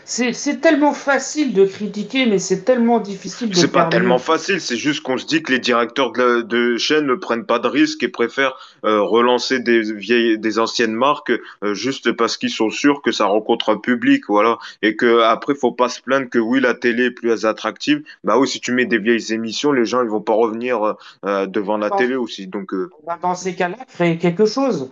[0.05, 4.61] C'est c'est tellement facile de critiquer, mais c'est tellement difficile de C'est pas tellement facile,
[4.61, 7.59] c'est juste qu'on se dit que les directeurs de, la- de chaîne ne prennent pas
[7.59, 8.55] de risques et préfèrent
[8.85, 11.33] euh, relancer des vieilles, des anciennes marques
[11.63, 14.59] euh, juste parce qu'ils sont sûrs que ça rencontre un public, voilà.
[14.83, 18.03] Et que après, faut pas se plaindre que oui, la télé est plus attractive.
[18.25, 20.95] Bah oui, si tu mets des vieilles émissions, les gens ils vont pas revenir
[21.27, 22.47] euh, devant la télé aussi.
[22.47, 24.91] Donc euh, Bah, Dans ces cas-là, créer quelque chose.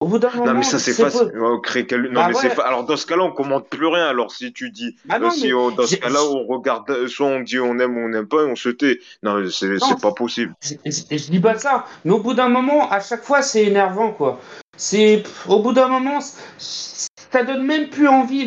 [0.00, 1.30] Au bout d'un moment, non, mais ça c'est c'est facile.
[1.62, 2.54] créer quel- Non, Bah mais c'est ouais.
[2.54, 4.06] fa- Alors dans ce cas-là, on commente plus rien.
[4.06, 6.90] Alors si tu dis, Bah euh, non, si mais on- dans ce cas-là, on regarde,
[6.90, 8.98] euh, soit on dit on aime ou on n'aime pas et on se tait.
[9.22, 10.52] Non, c'est c'est pas possible.
[10.62, 14.40] Je, dis pas ça, mais au bout d'un moment, à chaque fois, c'est énervant, quoi.
[14.76, 16.18] C'est au bout d'un moment,
[16.58, 18.46] ça donne même plus envie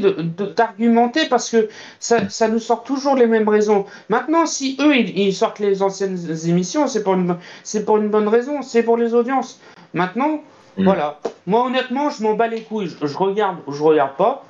[0.55, 1.69] d'argumenter de, parce que
[1.99, 3.85] ça, ça, nous sort toujours les mêmes raisons.
[4.09, 7.37] Maintenant, si eux, ils, sortent les anciennes émissions, c'est pour, une,
[7.85, 9.59] pour une bonne raison, c'est pour les audiences.
[9.93, 10.41] Maintenant,
[10.77, 10.83] mm.
[10.83, 11.19] voilà.
[11.45, 12.89] Moi, honnêtement, je m'en bats les couilles.
[12.89, 14.43] Je, je regarde ou je regarde pas.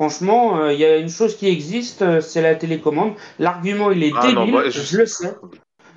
[0.00, 3.12] Franchement, euh, il y a une chose qui existe, euh, c'est la télécommande.
[3.38, 4.96] L'argument, il est ah débile, bah, je...
[4.96, 5.34] le sais.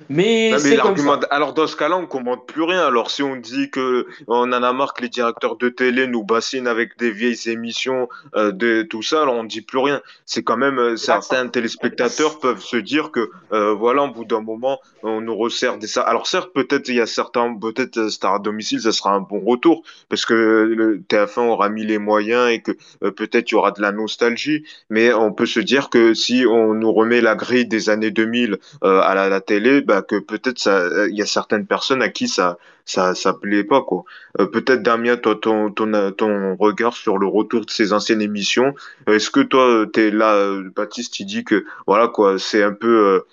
[0.08, 1.18] Mais, l'argument.
[1.30, 2.86] Alors dans ce cas-là, on commente plus rien.
[2.86, 6.24] Alors si on dit que on en a marre que les directeurs de télé nous
[6.24, 10.00] bassinent avec des vieilles émissions euh, de tout ça, alors on dit plus rien.
[10.26, 14.40] C'est quand même euh, certains téléspectateurs peuvent se dire que euh, voilà, au bout d'un
[14.40, 16.02] moment, on nous resserre des ça.
[16.02, 19.20] Alors certes, peut-être il y a certains, peut-être euh, Star à domicile, ça sera un
[19.20, 23.54] bon retour parce que le TF1 aura mis les moyens et que euh, peut-être il
[23.54, 24.64] y aura de la nostalgie.
[24.90, 28.58] Mais on peut se dire que si on nous remet la grille des années 2000
[28.82, 32.08] à la, la télé, bah, que peut-être ça, euh, il y a certaines personnes à
[32.08, 34.04] qui ça, ça, ça plaît pas quoi.
[34.40, 38.74] Euh, peut-être Damien, toi, ton, ton, ton regard sur le retour de ces anciennes émissions.
[39.08, 43.24] Euh, est-ce que toi, t'es là, Baptiste, il dit que voilà quoi, c'est un peu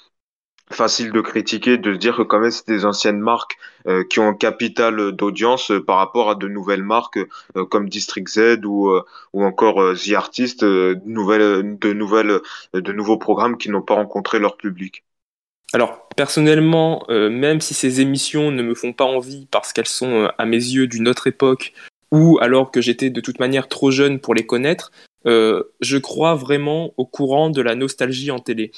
[0.71, 3.57] facile de critiquer, de dire que quand même c'est des anciennes marques
[4.09, 7.19] qui ont un capital d'audience par rapport à de nouvelles marques
[7.69, 8.89] comme District Z ou
[9.33, 12.39] ou encore The Artist, de nouvelles de nouvelles
[12.73, 15.03] de nouveaux programmes qui n'ont pas rencontré leur public?
[15.73, 20.25] Alors personnellement, euh, même si ces émissions ne me font pas envie parce qu'elles sont
[20.25, 21.73] euh, à mes yeux d'une autre époque,
[22.11, 24.91] ou alors que j'étais de toute manière trop jeune pour les connaître,
[25.25, 28.71] euh, je crois vraiment au courant de la nostalgie en télé.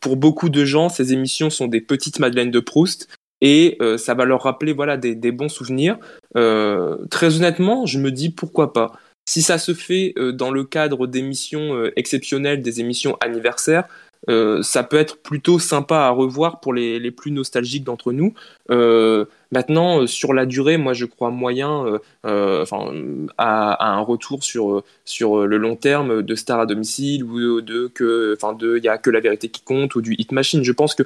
[0.00, 3.08] pour beaucoup de gens, ces émissions sont des petites madeleines de Proust
[3.40, 5.98] et ça va leur rappeler voilà des, des bons souvenirs.
[6.34, 8.92] très honnêtement, je me dis pourquoi pas.
[9.24, 13.84] Si ça se fait dans le cadre d'émissions exceptionnelles, des émissions anniversaires,
[14.30, 18.34] euh, ça peut être plutôt sympa à revoir pour les, les plus nostalgiques d'entre nous.
[18.70, 22.92] Euh, maintenant, euh, sur la durée, moi je crois moyen enfin,
[23.38, 28.36] à, un retour sur, sur le long terme de Star à domicile ou de que
[28.76, 30.62] il y a que la vérité qui compte ou du Hit Machine.
[30.62, 31.02] Je pense que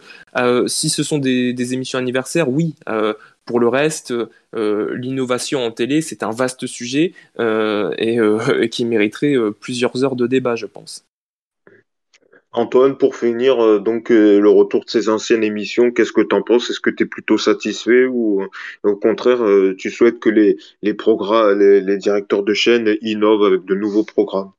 [0.66, 2.74] si ce sont des, des émissions anniversaires, oui.
[3.46, 4.12] pour le reste,
[4.54, 8.18] l'innovation en télé, c'est un vaste sujet et,
[8.60, 11.04] et, qui mériterait plusieurs heures de débat, je pense.
[12.57, 16.34] Antoine, pour finir, euh, donc euh, le retour de ces anciennes émissions, qu'est-ce que tu
[16.34, 16.70] en penses?
[16.70, 18.48] Est-ce que tu es plutôt satisfait ou euh,
[18.82, 19.40] au contraire,
[19.76, 24.52] tu souhaites que les, programmes, les directeurs de chaîne innovent avec de nouveaux programmes?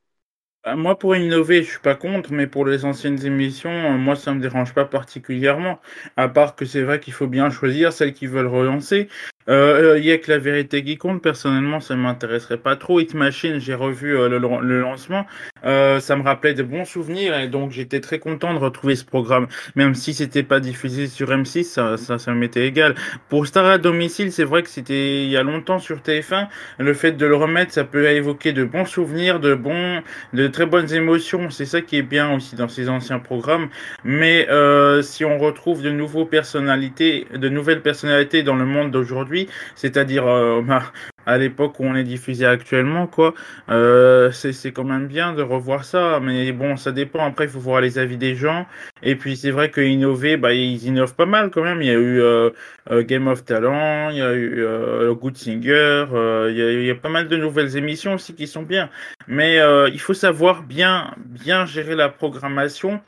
[0.64, 4.32] Bah, moi, pour innover, je suis pas contre, mais pour les anciennes émissions, moi, ça
[4.32, 5.80] me dérange pas particulièrement.
[6.18, 9.08] À part que c'est vrai qu'il faut bien choisir celles qui veulent relancer.
[9.50, 11.22] Euh, euh, il y a que la vérité qui compte.
[11.22, 13.00] Personnellement, ça m'intéresserait pas trop.
[13.00, 14.38] Hit Machine, j'ai revu le,
[14.80, 15.26] lancement.
[15.64, 19.48] ça me rappelait de bons souvenirs et donc j'étais très content de retrouver ce programme.
[19.76, 22.96] Même si c'était pas diffusé sur M6, ça, ça, ça m'était égal.
[23.30, 26.48] Pour Star à domicile, c'est vrai que c'était il y a longtemps sur TF1.
[26.80, 30.02] Le fait de le remettre, ça peut évoquer de bons souvenirs, de bons,
[30.34, 31.50] de très bonnes émotions.
[31.50, 33.70] C'est ça qui est bien aussi dans ces anciens programmes.
[34.04, 39.37] Mais euh, si on retrouve de nouveaux personnalités, de nouvelles personnalités dans le monde d'aujourd'hui,
[39.76, 40.84] c'est-à-dire euh, bah,
[41.28, 43.34] à l'époque où on est diffusé actuellement, quoi.
[43.70, 47.26] Euh, c'est quand même bien de revoir ça, mais bon, ça dépend.
[47.26, 48.66] Après, il faut voir les avis des gens.
[49.04, 51.82] Et puis, c'est vrai que innover, bah, ils innovent pas mal quand même.
[51.82, 52.50] Il y a eu euh,
[52.92, 56.06] euh Game of Talent, il y a eu euh, Good Singer,
[56.50, 58.90] il y, a, il, pas mal de nouvelles émissions aussi qui sont bien.
[59.28, 59.58] Mais
[59.92, 63.02] il faut savoir bien, bien gérer la programmation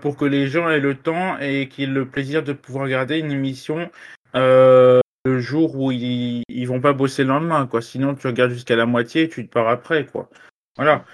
[0.00, 3.18] pour que les gens aient le temps et qu'ils aient le plaisir de pouvoir regarder
[3.18, 3.88] une émission.
[5.26, 7.82] Le jour où ils, ils vont pas bosser le lendemain, quoi.
[7.82, 10.30] Sinon, tu regardes jusqu'à la moitié et tu te pars après, quoi.
[10.76, 11.04] Voilà.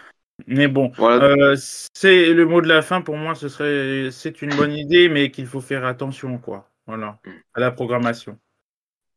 [0.46, 1.56] Mais bon, euh,
[1.94, 3.34] c'est le mot de la fin pour moi.
[3.34, 6.68] Ce serait, c'est une bonne idée, mais qu'il faut faire attention, quoi.
[6.86, 7.18] Voilà,
[7.54, 8.38] à la programmation.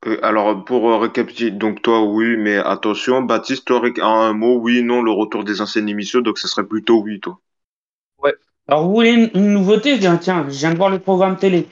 [0.05, 4.83] Euh, alors pour euh, récapituler, donc toi oui, mais attention, Baptiste, toi un mot, oui,
[4.83, 7.39] non, le retour des anciennes émissions, donc ce serait plutôt oui, toi.
[8.19, 8.35] Ouais.
[8.67, 9.97] Alors vous voulez une, nouveauté?
[9.97, 11.67] Tiens, tiens, je viens de voir le programme télé.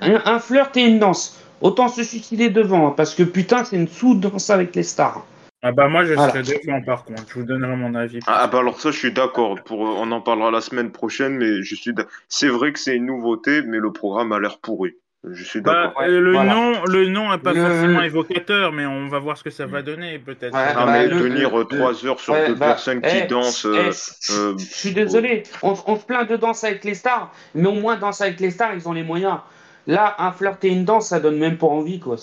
[0.00, 1.45] un flirt et une danse.
[1.60, 5.24] Autant se suicider devant, hein, parce que putain, c'est une sous-danse avec les stars.
[5.62, 8.20] Ah bah moi je serais devant par contre, je vous donnerai mon avis.
[8.26, 11.62] Ah bah alors ça je suis d'accord, pour on en parlera la semaine prochaine, mais
[11.62, 11.92] je suis
[12.28, 14.92] c'est vrai que c'est une nouveauté, mais le programme a l'air pourri.
[15.28, 16.02] Je suis bah, d'accord.
[16.06, 19.66] le, nom, le nom est pas forcément évocateur, mais on va voir ce que ça
[19.66, 20.54] va donner peut-être.
[20.54, 23.66] Ah, mais tenir trois heures sur deux bah, personnes qui eh, dansent.
[23.66, 23.90] Eh,
[24.32, 27.72] euh, je suis désolé, on, on se plaint de danse avec les stars, mais au
[27.72, 29.38] moins danse avec les stars, ils ont les moyens.
[29.86, 32.16] Là, un flirt et une danse, ça donne même pas envie, quoi.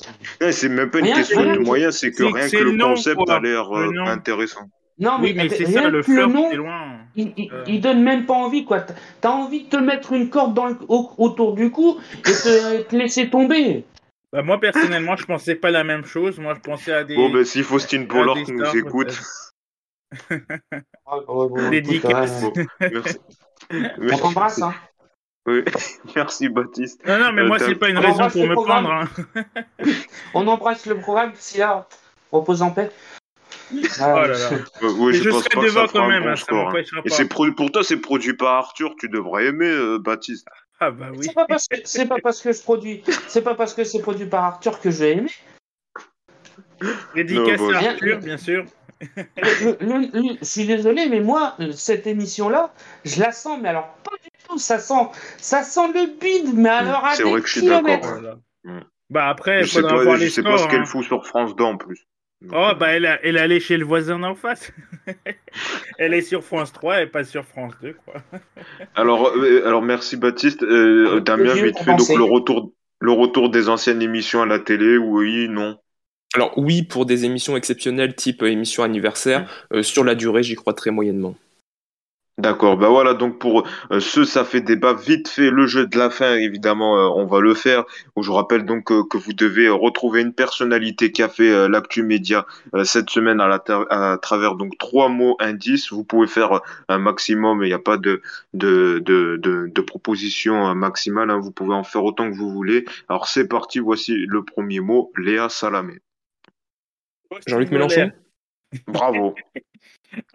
[0.51, 3.71] c'est même pas une question de moyens, c'est que rien que le, concept a l'air
[3.71, 4.69] euh, intéressant.
[4.99, 6.97] Non, mais, c'est ça, le flirt, c'est loin.
[7.15, 7.63] Il, euh.
[7.67, 8.85] il, donne même pas envie, quoi.
[9.21, 13.29] T'as envie de te mettre une corde dans autour du cou et te, te laisser
[13.29, 13.85] tomber.
[14.31, 16.39] Bah, moi, personnellement, je pensais pas la même chose.
[16.39, 17.15] Moi, je pensais à des.
[17.15, 19.19] Bon, ben, si Faustine Pollard nous écoute.
[21.05, 21.17] Ah,
[21.69, 22.43] Dédicace.
[22.43, 22.67] écoute, ouais,
[23.71, 24.13] Merci.
[24.13, 24.73] on t'embrasse, hein.
[25.45, 25.63] Oui.
[26.15, 27.05] Merci Baptiste.
[27.05, 28.85] Non, non, mais Euh, moi, c'est pas une On raison embrasse pour le me programme.
[28.85, 29.09] prendre.
[29.35, 29.43] hein.
[30.33, 31.87] On embrasse le programme, si là,
[32.31, 32.91] repose en paix.
[33.99, 34.49] Ah, Oh là là.
[34.83, 36.69] Euh, oui, je, je pense serai pas que devant quand même, bon hein, ça score,
[36.69, 36.81] hein.
[37.05, 40.47] Et c'est pro- pour toi, c'est produit par Arthur, tu devrais aimer euh, Baptiste.
[40.79, 41.25] Ah bah oui.
[41.25, 44.01] C'est pas parce que c'est pas parce que je produis, c'est pas parce que c'est
[44.01, 45.31] produit par Arthur que je vais aimer.
[47.15, 48.65] Dédicace Non, bah, à Arthur, bien sûr.
[49.01, 52.73] Le- le- le- je suis désolé, mais moi, cette émission-là,
[53.05, 54.11] je la sens, mais alors pas.
[54.57, 54.93] Ça sent,
[55.37, 58.01] ça sent le bide, mais alors à C'est vrai que je suis kilomètres.
[58.01, 58.37] d'accord, Voilà.
[58.63, 58.83] Mm.
[59.09, 60.65] Bah après, Je sais pas, voir je les sais pas scores.
[60.65, 60.85] ce qu'elle hein.
[60.85, 62.07] fout sur France 2 en plus.
[62.51, 64.71] Oh bah elle, a- elle est allée chez le voisin d'en face.
[65.97, 68.15] elle est sur France 3 et pas sur France 2 quoi.
[68.95, 70.63] Alors, euh, alors merci Baptiste.
[70.63, 74.97] Euh, Damien, vite fait, donc le retour, le retour des anciennes émissions à la télé,
[74.97, 75.77] oui, non?
[76.35, 80.55] Alors oui, pour des émissions exceptionnelles type euh, émission anniversaire, euh, sur la durée, j'y
[80.55, 81.35] crois très moyennement.
[82.39, 85.95] D'accord, bah voilà, donc pour euh, ce, ça fait débat vite fait, le jeu de
[85.99, 87.85] la fin, évidemment, euh, on va le faire.
[88.19, 91.69] Je rappelle donc euh, que vous devez euh, retrouver une personnalité qui a fait euh,
[91.69, 95.93] l'actu média euh, cette semaine à, la ta- à travers donc trois mots indices.
[95.93, 98.23] Vous pouvez faire un maximum, il n'y a pas de,
[98.55, 102.83] de, de, de, de proposition maximale, hein, vous pouvez en faire autant que vous voulez.
[103.09, 105.99] Alors c'est parti, voici le premier mot, Léa Salamé.
[107.45, 108.11] Jean-Luc Mélenchon
[108.87, 109.35] Bravo.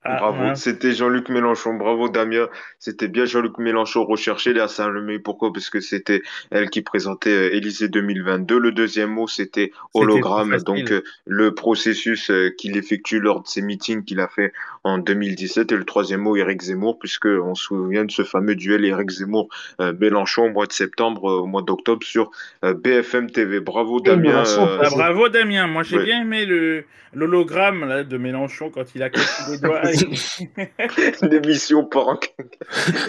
[0.02, 0.62] Ah, Bravo, mince.
[0.62, 1.74] c'était Jean-Luc Mélenchon.
[1.74, 2.48] Bravo Damien,
[2.80, 4.52] c'était bien Jean-Luc Mélenchon recherché.
[4.52, 5.52] Léa Salamé, pourquoi?
[5.52, 8.58] Parce que c'était elle qui présentait euh, Élysée 2022.
[8.58, 13.62] Le deuxième mot, c'était hologramme, donc euh, le processus euh, qu'il effectue lors de ses
[13.62, 15.70] meetings qu'il a fait en 2017.
[15.70, 19.10] Et le troisième mot, Éric Zemmour, puisque on se souvient de ce fameux duel Éric
[19.10, 22.32] Zemmour-Mélenchon au mois de septembre, au mois d'octobre sur
[22.64, 23.60] BFM TV.
[23.60, 24.42] Bravo Damien.
[24.44, 26.04] Euh, Ah, bravo Damien, moi j'ai Ouais.
[26.04, 26.84] bien aimé le
[27.14, 29.08] l'hologramme là de Mélenchon quand il a
[29.58, 29.82] doigts.
[31.22, 32.18] L'émission par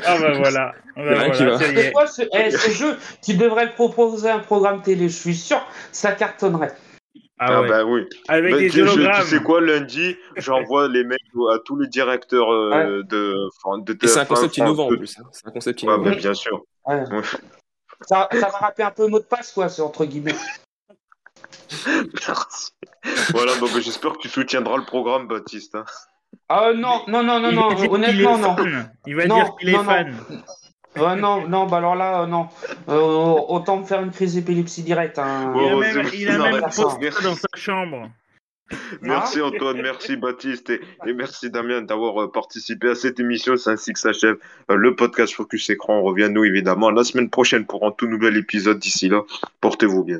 [0.05, 1.59] ah bah voilà, Ah, bah, qui voilà va.
[1.59, 1.91] C'est est.
[1.91, 5.61] quoi ce, eh, ce jeu Tu devrais proposer un programme télé, je suis sûr,
[5.91, 6.75] ça cartonnerait.
[7.41, 7.67] Ah, Ah, ouais.
[7.69, 8.01] bah oui.
[8.27, 11.17] Avec Bah, des tu, je- tu sais quoi, lundi, j'envoie les mails
[11.53, 13.49] à tous les directeurs euh, de,
[13.85, 14.97] de Et c'est un TF1, concept innovant en 2.
[14.97, 15.17] plus.
[15.19, 15.23] hein.
[15.31, 16.03] C'est un concept Ouais, innovant.
[16.09, 16.63] bah, bien sûr.
[16.85, 16.95] Ouais.
[17.09, 17.21] Ouais.
[18.01, 20.35] Ça, ça va rappeler un peu mot de passe, quoi, c'est entre guillemets.
[22.27, 22.71] Merci.
[23.31, 25.75] Voilà, bah, bah, j'espère que tu soutiendras le programme, Baptiste.
[25.75, 25.85] hein.
[26.47, 28.55] Ah non, non, non, non, non, honnêtement, non.
[29.05, 29.89] Il va Non, dire qu'il est non, non.
[29.89, 30.15] fan.
[30.97, 32.47] Euh, non, non, bah alors là, euh, non.
[32.89, 35.19] Euh, autant me faire une crise d'épilepsie directe.
[35.19, 35.53] Hein.
[35.55, 38.09] Il a même, il a même posté dans sa chambre.
[39.01, 43.57] Merci Antoine, merci Baptiste et, et merci Damien d'avoir euh, participé à cette émission.
[43.57, 44.37] C'est ainsi que s'achève
[44.69, 45.99] euh, le podcast Focus Écran.
[45.99, 48.77] On revient nous évidemment la semaine prochaine pour un tout nouvel épisode.
[48.79, 49.21] D'ici là,
[49.61, 50.19] portez-vous bien.